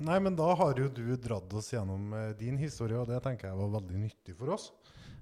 Nei, 0.00 0.16
men 0.22 0.36
da 0.38 0.48
har 0.56 0.78
jo 0.80 0.86
du 0.88 1.04
dratt 1.20 1.52
oss 1.56 1.72
gjennom 1.74 2.14
eh, 2.16 2.30
din 2.38 2.56
historie, 2.60 2.96
og 2.96 3.10
det 3.10 3.18
tenker 3.24 3.50
jeg 3.50 3.58
var 3.58 3.74
veldig 3.74 4.00
nyttig 4.06 4.36
for 4.38 4.54
oss. 4.54 4.70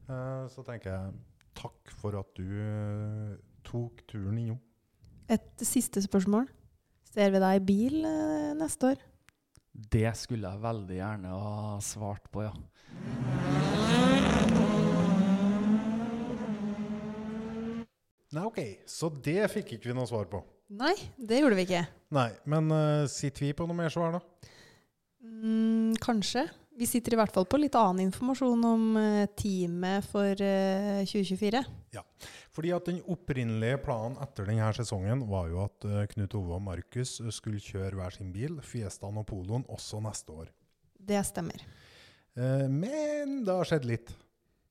Eh, 0.06 0.44
så 0.52 0.62
tenker 0.66 0.92
jeg 0.92 1.16
takk 1.58 1.94
for 1.98 2.18
at 2.20 2.30
du 2.38 2.46
eh, 2.62 3.32
tok 3.66 4.04
turen 4.10 4.38
innom. 4.38 4.60
Et 5.28 5.66
siste 5.66 6.02
spørsmål. 6.04 6.46
Ser 7.08 7.32
vi 7.34 7.40
deg 7.42 7.58
i 7.58 7.64
bil 7.64 7.98
neste 8.56 8.92
år? 8.92 9.02
Det 9.72 10.08
skulle 10.16 10.50
jeg 10.50 10.62
veldig 10.62 10.96
gjerne 10.96 11.34
ha 11.34 11.74
svart 11.84 12.30
på, 12.32 12.46
ja. 12.46 12.54
Nei, 18.36 18.44
OK. 18.44 18.60
Så 18.88 19.08
det 19.24 19.40
fikk 19.52 19.76
ikke 19.76 19.88
vi 19.88 19.96
noe 19.96 20.08
svar 20.08 20.28
på. 20.28 20.42
Nei, 20.76 20.92
det 21.16 21.40
gjorde 21.40 21.56
vi 21.56 21.64
ikke. 21.64 21.84
Nei, 22.12 22.28
men 22.52 22.72
uh, 22.72 23.08
sitter 23.08 23.46
vi 23.46 23.54
på 23.56 23.64
noe 23.68 23.76
mer 23.76 23.92
svar, 23.92 24.18
da? 24.18 24.50
Mm, 25.24 25.94
kanskje. 26.02 26.44
Vi 26.78 26.86
sitter 26.86 27.16
i 27.16 27.18
hvert 27.18 27.32
fall 27.34 27.46
på 27.48 27.58
litt 27.58 27.74
annen 27.78 28.04
informasjon 28.04 28.66
om 28.68 28.84
uh, 29.00 29.22
teamet 29.38 30.04
for 30.10 30.28
uh, 30.44 31.00
2024. 31.08 31.62
Ja. 31.96 32.04
Fordi 32.52 32.74
at 32.76 32.90
den 32.90 33.00
opprinnelige 33.08 33.80
planen 33.86 34.18
etter 34.20 34.50
denne 34.50 34.68
sesongen 34.76 35.24
var 35.30 35.48
jo 35.48 35.62
at 35.64 35.88
Knut 36.12 36.36
Ove 36.36 36.58
og 36.58 36.64
Markus 36.66 37.14
skulle 37.32 37.62
kjøre 37.62 37.96
hver 37.96 38.16
sin 38.18 38.32
bil, 38.34 38.58
Fiestaen 38.66 39.20
og 39.20 39.24
Poloen, 39.30 39.64
også 39.72 40.02
neste 40.04 40.34
år. 40.34 40.50
Det 40.98 41.20
stemmer. 41.24 41.62
Men 42.34 43.38
det 43.46 43.54
har 43.54 43.68
skjedd 43.70 43.86
litt. 43.86 44.10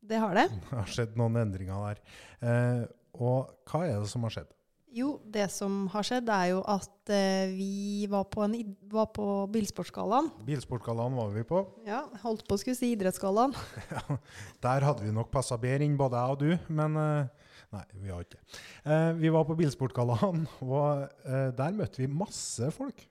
Det 0.03 0.19
har 0.19 0.35
det. 0.35 0.49
Det 0.67 0.75
har 0.75 0.91
skjedd 0.91 1.15
noen 1.19 1.39
endringer 1.39 1.87
der. 1.87 2.91
Og 3.17 3.49
hva 3.69 3.83
er 3.87 3.99
det 4.01 4.11
som 4.11 4.25
har 4.27 4.33
skjedd? 4.35 4.53
Jo, 4.97 5.17
det 5.29 5.49
som 5.51 5.83
har 5.91 6.05
skjedd, 6.07 6.29
er 6.31 6.53
jo 6.53 6.61
at 6.71 7.11
eh, 7.13 7.51
vi 7.53 8.07
var 8.09 8.23
på, 8.31 8.45
en, 8.45 8.55
var 8.89 9.09
på 9.13 9.25
Bilsportgallaen. 9.51 10.29
Bilsportgallaen 10.47 11.17
var 11.17 11.33
vi 11.35 11.43
på. 11.45 11.59
Ja, 11.85 12.05
holdt 12.23 12.45
på 12.47 12.55
å 12.55 12.61
skulle 12.61 12.77
si 12.79 12.93
Idrettsgallaen. 12.95 13.53
ja, 13.93 14.17
der 14.63 14.87
hadde 14.87 15.03
vi 15.05 15.11
nok 15.13 15.29
passa 15.33 15.59
bedre 15.61 15.85
inn 15.85 15.99
både 15.99 16.23
jeg 16.23 16.37
og 16.37 16.41
du, 16.45 16.71
men 16.79 17.01
eh, 17.03 17.43
Nei, 17.75 17.83
vi 17.99 18.11
har 18.13 18.21
ikke 18.23 18.37
eh, 18.39 19.09
Vi 19.19 19.31
var 19.33 19.43
på 19.43 19.57
Bilsportgallaen, 19.59 20.45
og 20.63 21.03
eh, 21.27 21.49
der 21.57 21.75
møtte 21.75 21.99
vi 21.99 22.07
masse 22.07 22.71
folk. 22.75 23.03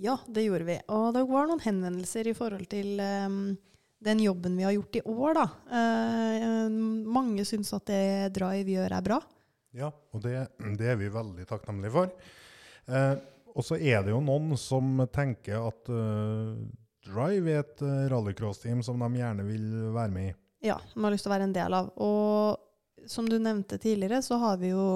Ja, 0.00 0.16
det 0.24 0.46
gjorde 0.46 0.64
vi. 0.64 0.78
Og 0.96 1.10
det 1.12 1.26
var 1.28 1.50
noen 1.50 1.60
henvendelser 1.60 2.30
i 2.30 2.36
forhold 2.36 2.64
til 2.72 2.96
um, 3.04 3.52
den 4.04 4.22
jobben 4.22 4.56
vi 4.56 4.66
har 4.66 4.74
gjort 4.74 4.96
i 4.96 5.02
år, 5.02 5.34
da. 5.38 5.46
Eh, 5.78 6.68
mange 7.06 7.44
syns 7.46 7.72
at 7.76 7.86
det 7.90 8.32
Drive 8.36 8.74
gjør, 8.74 8.96
er 8.96 9.06
bra. 9.06 9.18
Ja, 9.72 9.88
og 9.88 10.24
det, 10.24 10.36
det 10.78 10.90
er 10.92 10.98
vi 11.00 11.10
veldig 11.12 11.46
takknemlige 11.48 11.94
for. 11.94 12.12
Eh, 12.90 13.14
og 13.52 13.66
så 13.66 13.76
er 13.78 14.04
det 14.04 14.14
jo 14.14 14.22
noen 14.24 14.56
som 14.60 15.04
tenker 15.12 15.60
at 15.60 15.90
uh, 15.92 16.56
Drive 17.04 17.50
er 17.52 17.60
et 17.60 17.82
rallycross-team 18.08 18.80
som 18.86 19.02
de 19.02 19.20
gjerne 19.20 19.44
vil 19.44 19.66
være 19.92 20.12
med 20.14 20.30
i. 20.30 20.34
Ja, 20.70 20.78
de 20.94 21.02
har 21.04 21.12
lyst 21.12 21.26
til 21.26 21.32
å 21.32 21.34
være 21.34 21.48
en 21.50 21.56
del 21.56 21.76
av. 21.76 21.90
Og 22.00 23.10
som 23.10 23.26
du 23.28 23.36
nevnte 23.42 23.76
tidligere, 23.82 24.22
så 24.24 24.38
har 24.40 24.60
vi 24.62 24.70
jo 24.70 24.86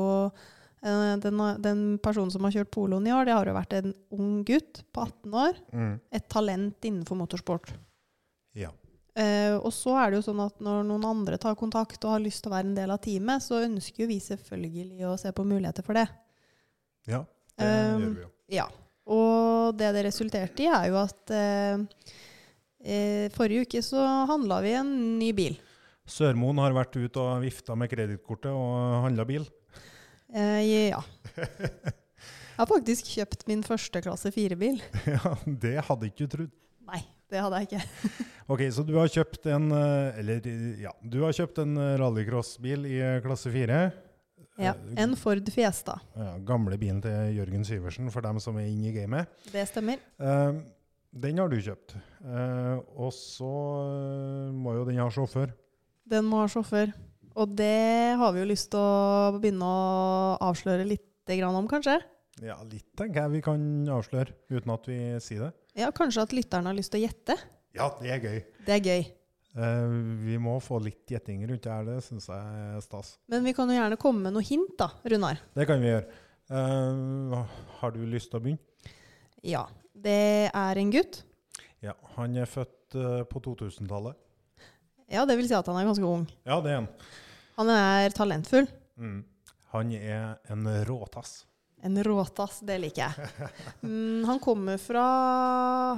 den, 0.81 1.43
den, 1.61 1.83
personen 2.01 2.31
som 2.33 2.47
har 2.47 2.55
kjørt 2.55 2.71
poloen 2.73 3.09
i 3.11 3.13
år, 3.13 3.27
det 3.27 3.35
har 3.35 3.51
jo 3.51 3.57
vært 3.59 3.77
en 3.77 3.93
ung 4.15 4.39
gutt 4.47 4.85
på 4.95 5.05
18 5.05 5.37
år. 5.43 5.61
Mm. 5.75 5.95
Et 6.17 6.29
talent 6.33 6.89
innenfor 6.89 7.19
motorsport. 7.19 7.75
Ja. 8.57 8.71
Uh, 9.17 9.57
og 9.65 9.71
så 9.73 9.95
er 9.97 10.13
det 10.13 10.19
jo 10.19 10.27
sånn 10.27 10.43
at 10.45 10.59
når 10.61 10.83
noen 10.85 11.05
andre 11.09 11.39
tar 11.41 11.55
kontakt 11.57 12.03
og 12.05 12.13
har 12.13 12.21
lyst 12.21 12.43
til 12.45 12.51
å 12.51 12.57
være 12.57 12.69
en 12.69 12.77
del 12.77 12.91
av 12.93 13.01
teamet, 13.01 13.41
så 13.41 13.63
ønsker 13.65 14.05
jo 14.05 14.11
vi 14.11 14.19
selvfølgelig 14.21 15.07
å 15.09 15.15
se 15.21 15.33
på 15.33 15.47
muligheter 15.49 15.87
for 15.87 15.97
det. 15.97 16.05
Ja, 17.09 17.23
det 17.57 17.71
um, 17.71 18.03
gjør 18.03 18.11
vi 18.11 18.27
jo. 18.27 18.31
Ja. 18.59 18.67
Og 19.17 19.79
det 19.79 19.89
det 19.97 20.05
resulterte 20.09 20.67
i, 20.67 20.69
er 20.69 20.91
jo 20.91 21.01
at 21.01 21.33
uh, 21.33 21.81
uh, 22.85 23.27
forrige 23.39 23.65
uke 23.65 23.83
så 23.87 24.05
handla 24.29 24.61
vi 24.67 24.77
en 24.77 24.93
ny 25.17 25.33
bil. 25.39 25.57
Sørmoen 26.07 26.61
har 26.61 26.77
vært 26.77 27.01
ute 27.01 27.23
og 27.23 27.41
vifta 27.43 27.75
med 27.79 27.91
kredittkortet 27.91 28.53
og 28.53 29.07
handla 29.07 29.27
bil? 29.29 29.49
ja. 30.37 31.01
Jeg 32.57 32.63
har 32.63 32.69
faktisk 32.69 33.09
kjøpt 33.13 33.43
min 33.49 33.61
første 33.65 34.01
klasse 34.05 34.31
4-bil. 34.33 34.79
ja, 35.15 35.33
Det 35.45 35.77
hadde 35.89 36.09
ikke 36.09 36.25
du 36.25 36.33
trodd. 36.33 36.53
Nei, 36.89 37.03
det 37.33 37.43
hadde 37.43 37.61
jeg 37.61 37.69
ikke. 37.69 38.09
ok, 38.55 38.65
Så 38.75 38.85
du 38.87 38.95
har 38.99 39.13
kjøpt 39.13 39.49
en 39.53 39.71
eller, 39.75 40.51
ja, 40.83 40.93
du 41.03 41.21
har 41.25 41.37
kjøpt 41.37 41.63
en 41.65 41.79
rallycrossbil 42.01 42.89
i 42.91 42.99
klasse 43.25 43.53
4? 43.55 43.81
Ja, 44.57 44.73
en 44.97 45.13
Ford 45.21 45.49
Fiesta. 45.53 45.99
Ja, 46.17 46.37
gamle 46.49 46.79
bilen 46.81 47.03
til 47.05 47.35
Jørgen 47.37 47.65
Syversen, 47.67 48.09
for 48.13 48.25
dem 48.25 48.39
som 48.41 48.57
er 48.57 48.71
inne 48.71 48.89
i 48.89 48.95
gamet. 48.95 49.29
Det 49.53 49.67
stemmer. 49.69 50.01
Uh, 50.17 50.63
den 51.13 51.43
har 51.43 51.53
du 51.53 51.59
kjøpt. 51.61 51.97
Uh, 52.25 52.81
og 52.97 53.13
så 53.13 53.51
må 54.57 54.79
jo 54.79 54.87
den 54.89 55.03
ha 55.03 55.11
sjåfør. 55.13 55.53
Den 56.09 56.25
må 56.31 56.41
ha 56.41 56.49
sjåfør. 56.49 56.95
Og 57.37 57.53
det 57.53 58.17
har 58.17 58.33
vi 58.33 58.41
jo 58.41 58.49
lyst 58.49 58.71
til 58.73 58.81
å 58.81 59.37
begynne 59.37 59.69
å 59.69 60.37
avsløre 60.49 60.89
litt 60.89 61.05
om, 61.27 61.67
kanskje? 61.69 61.99
Ja, 62.47 62.55
litt 62.71 62.87
tenker 62.97 63.25
jeg 63.25 63.33
vi 63.35 63.41
kan 63.43 63.61
avsløre, 63.91 64.31
uten 64.53 64.73
at 64.73 64.85
vi 64.89 64.99
sier 65.25 65.49
det. 65.49 65.53
Ja, 65.77 65.91
Kanskje 65.93 66.25
at 66.25 66.33
lytterne 66.33 66.71
har 66.71 66.77
lyst 66.77 66.89
til 66.95 67.03
å 67.03 67.05
gjette? 67.05 67.35
Ja, 67.77 67.91
det 68.01 68.13
er 68.15 68.23
gøy. 68.25 68.37
Det 68.65 68.77
er 68.79 68.87
gøy. 68.87 69.03
Uh, 69.57 69.93
vi 70.25 70.39
må 70.41 70.55
få 70.65 70.79
litt 70.85 71.09
gjetting 71.13 71.43
rundt 71.49 71.65
det 71.65 71.73
her, 71.73 71.85
det 71.85 71.97
syns 72.05 72.29
jeg 72.33 72.63
er 72.63 72.85
stas. 72.85 73.11
Men 73.33 73.45
vi 73.45 73.53
kan 73.57 73.69
jo 73.69 73.77
gjerne 73.77 73.99
komme 74.01 74.25
med 74.25 74.37
noe 74.37 74.45
hint, 74.45 74.73
da, 74.81 74.89
Runar. 75.05 75.43
Det 75.57 75.67
kan 75.69 75.81
vi 75.85 75.91
gjøre. 75.91 76.23
Uh, 76.49 77.43
har 77.81 77.93
du 77.93 78.01
lyst 78.09 78.33
til 78.33 78.41
å 78.41 78.45
begynne? 78.47 78.95
Ja. 79.45 79.67
Det 79.97 80.51
er 80.53 80.81
en 80.81 80.93
gutt. 80.93 81.23
Ja, 81.85 81.95
Han 82.17 82.37
er 82.37 82.49
født 82.49 82.97
uh, 82.97 83.23
på 83.29 83.41
2000-tallet. 83.45 84.17
Ja, 85.13 85.25
det 85.29 85.37
vil 85.39 85.49
si 85.49 85.57
at 85.57 85.69
han 85.71 85.77
er 85.81 85.89
ganske 85.89 86.09
ung. 86.09 86.25
Ja, 86.49 86.59
det 86.65 86.73
er 86.73 86.81
han. 86.81 86.89
Han 87.57 87.73
er 87.73 88.17
talentfull. 88.17 88.69
Mm. 88.97 89.21
Han 89.73 89.93
er 89.97 90.37
en 90.53 90.69
råtass. 90.89 91.43
En 91.85 91.99
råtass, 92.05 92.61
det 92.67 92.79
liker 92.81 93.03
jeg. 93.05 93.51
Mm, 93.87 94.25
han 94.27 94.39
kommer 94.43 94.79
fra 94.81 95.03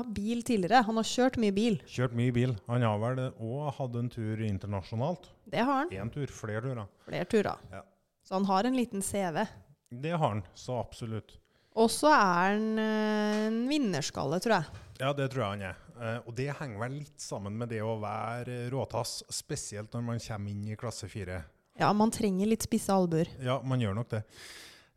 bil 0.05 0.43
tidligere. 0.45 0.83
Han 0.85 0.99
har 0.99 1.07
kjørt 1.07 1.39
mye 1.41 1.55
bil. 1.55 1.79
Kjørt 1.89 2.17
mye 2.19 2.35
bil. 2.35 2.57
Han 2.67 2.85
har 2.85 2.99
vel 3.01 3.21
òg 3.31 3.71
hatt 3.79 3.97
en 3.97 4.11
tur 4.13 4.43
internasjonalt? 4.45 5.31
Det 5.49 5.63
har 5.63 5.85
han. 5.85 5.93
Én 5.95 6.11
tur, 6.13 6.27
flere 6.35 6.65
turer. 6.67 6.91
Flere 7.07 7.29
turer. 7.31 7.63
Ja. 7.73 7.85
Så 8.27 8.37
han 8.37 8.49
har 8.51 8.69
en 8.69 8.77
liten 8.77 9.05
CV. 9.07 9.47
Det 9.89 10.11
har 10.13 10.35
han, 10.35 10.43
så 10.59 10.77
absolutt. 10.83 11.39
Og 11.79 11.89
så 11.95 12.11
er 12.11 12.57
han 12.57 12.81
en 12.83 13.61
vinnerskalle, 13.71 14.41
tror 14.43 14.59
jeg. 14.59 14.83
Ja, 14.99 15.13
det 15.15 15.31
tror 15.31 15.45
jeg 15.45 15.55
han 15.55 15.67
er. 15.71 15.85
Uh, 15.99 16.19
og 16.29 16.35
det 16.39 16.51
henger 16.59 16.83
vel 16.83 16.97
litt 17.01 17.23
sammen 17.23 17.55
med 17.59 17.71
det 17.73 17.81
å 17.87 17.97
være 18.03 18.67
råtass, 18.75 19.23
spesielt 19.33 19.95
når 19.95 20.05
man 20.11 20.21
kommer 20.23 20.53
inn 20.53 20.67
i 20.69 20.77
klasse 20.79 21.09
fire. 21.11 21.41
Ja, 21.79 21.93
man 21.95 22.11
trenger 22.15 22.51
litt 22.51 22.67
spisse 22.67 22.93
albuer. 22.95 23.31
Ja, 23.43 23.61
man 23.63 23.81
gjør 23.83 23.95
nok 24.01 24.11
det. 24.17 24.25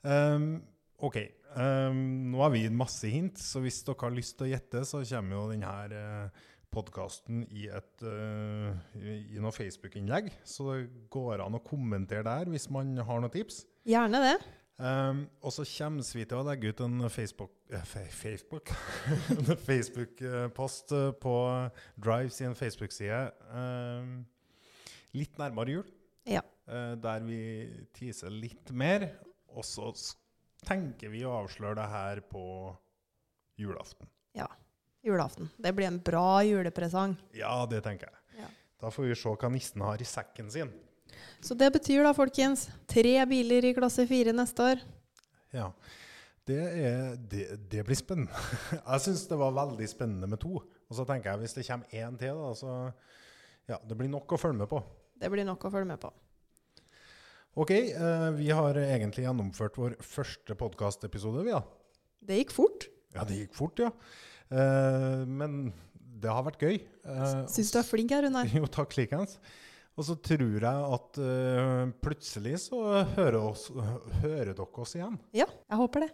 Um, 0.01 0.61
OK. 1.01 1.17
Um, 1.51 2.31
nå 2.31 2.39
har 2.43 2.53
vi 2.53 2.63
gitt 2.63 2.77
masse 2.77 3.09
hint, 3.11 3.41
så 3.41 3.59
hvis 3.63 3.81
dere 3.87 4.05
har 4.05 4.15
lyst 4.15 4.37
til 4.39 4.47
å 4.47 4.53
gjette, 4.53 4.85
så 4.87 5.01
kommer 5.03 5.37
jo 5.37 5.43
denne 5.51 5.73
uh, 5.91 6.47
podkasten 6.71 7.43
i, 7.51 7.67
et, 7.67 8.05
uh, 8.05 8.71
i, 9.01 9.17
i 9.35 9.43
noe 9.43 9.51
Facebook-innlegg. 9.55 10.31
Så 10.47 10.69
det 10.71 10.79
går 11.11 11.43
an 11.43 11.59
å 11.59 11.65
kommentere 11.65 12.23
der 12.27 12.51
hvis 12.53 12.69
man 12.71 12.95
har 12.97 13.21
noen 13.21 13.33
tips. 13.33 13.65
Gjerne 13.87 14.23
det. 14.23 14.39
Um, 14.81 15.27
og 15.45 15.53
så 15.53 15.65
kommer 15.67 16.07
vi 16.15 16.23
til 16.25 16.39
å 16.39 16.45
legge 16.47 16.71
ut 16.71 16.79
en 16.81 17.03
Facebook 17.13 17.51
eh, 17.69 17.83
Facebook 17.85 18.71
En 19.35 19.51
Facebook-post 19.53 20.93
eh, 20.97 21.11
på 21.21 21.33
Drive 22.01 22.33
sin 22.33 22.55
Facebook-side 22.57 23.27
um, 23.53 24.23
litt 25.13 25.37
nærmere 25.37 25.75
jul. 25.75 25.91
Ja. 26.25 26.41
Uh, 26.65 26.95
der 26.97 27.21
vi 27.27 27.41
teaser 27.93 28.33
litt 28.33 28.73
mer. 28.73 29.11
Og 29.55 29.65
så 29.67 29.91
tenker 30.67 31.11
vi 31.13 31.23
å 31.25 31.35
avsløre 31.41 31.79
det 31.79 31.87
her 31.91 32.21
på 32.31 32.43
julaften. 33.59 34.09
Ja. 34.37 34.47
Julaften. 35.01 35.49
Det 35.57 35.73
blir 35.73 35.89
en 35.89 35.99
bra 36.05 36.43
julepresang. 36.45 37.15
Ja, 37.33 37.65
det 37.69 37.81
tenker 37.85 38.11
jeg. 38.11 38.43
Ja. 38.43 38.49
Da 38.83 38.91
får 38.93 39.09
vi 39.09 39.17
se 39.17 39.33
hva 39.33 39.49
nissen 39.49 39.81
har 39.81 40.01
i 40.01 40.07
sekken 40.07 40.51
sin. 40.53 40.69
Så 41.41 41.57
det 41.57 41.71
betyr 41.73 42.03
da, 42.05 42.13
folkens, 42.13 42.67
tre 42.89 43.15
biler 43.29 43.65
i 43.65 43.73
klasse 43.75 44.05
fire 44.09 44.33
neste 44.35 44.67
år. 44.73 44.83
Ja. 45.55 45.71
Det, 46.47 46.61
er, 46.61 47.15
det, 47.31 47.47
det 47.71 47.83
blir 47.87 47.97
spennende. 47.97 48.45
Jeg 48.77 49.03
syns 49.07 49.25
det 49.29 49.37
var 49.41 49.57
veldig 49.57 49.89
spennende 49.89 50.29
med 50.29 50.41
to. 50.41 50.61
Og 50.61 50.97
så 50.97 51.05
tenker 51.07 51.31
jeg 51.31 51.39
hvis 51.45 51.53
det 51.55 51.63
kommer 51.63 51.93
én 51.95 52.17
til, 52.19 52.35
da, 52.35 52.49
så 52.57 52.71
ja, 53.69 53.77
det 53.87 53.95
blir 53.95 54.09
nok 54.11 54.33
å 54.35 54.39
følge 54.41 54.59
med 54.59 54.67
på. 54.67 54.81
Det 55.21 55.29
blir 55.31 55.45
nok 55.47 55.63
å 55.63 55.71
følge 55.71 55.87
med 55.87 56.01
på. 56.01 56.09
OK, 57.59 57.71
eh, 57.71 58.29
vi 58.37 58.47
har 58.55 58.77
egentlig 58.79 59.25
gjennomført 59.25 59.75
vår 59.79 59.95
første 60.07 60.55
podkastepisode, 60.55 61.43
vi, 61.43 61.51
da. 61.51 61.59
Det 62.23 62.37
gikk 62.39 62.53
fort. 62.55 62.85
Ja, 63.11 63.25
det 63.27 63.41
gikk 63.41 63.57
fort, 63.57 63.81
ja. 63.83 63.89
Eh, 64.51 65.25
men 65.27 65.73
det 65.91 66.31
har 66.31 66.45
vært 66.47 66.63
gøy. 66.63 66.77
Eh, 66.79 67.33
Syns 67.51 67.73
du 67.73 67.81
er 67.81 67.87
flink 67.87 68.13
her, 68.15 68.23
Runar. 68.23 68.47
Jo, 68.55 68.69
takk 68.71 68.95
likeens. 68.95 69.35
Og 69.99 70.07
så 70.07 70.15
tror 70.23 70.63
jeg 70.63 70.83
at 70.95 71.17
plutselig 72.01 72.53
så 72.63 72.79
hører, 73.17 73.41
oss, 73.43 73.65
hører 74.21 74.53
dere 74.55 74.83
oss 74.85 74.95
igjen. 74.95 75.17
Ja, 75.35 75.49
jeg 75.51 75.79
håper 75.81 76.05
det. 76.05 76.13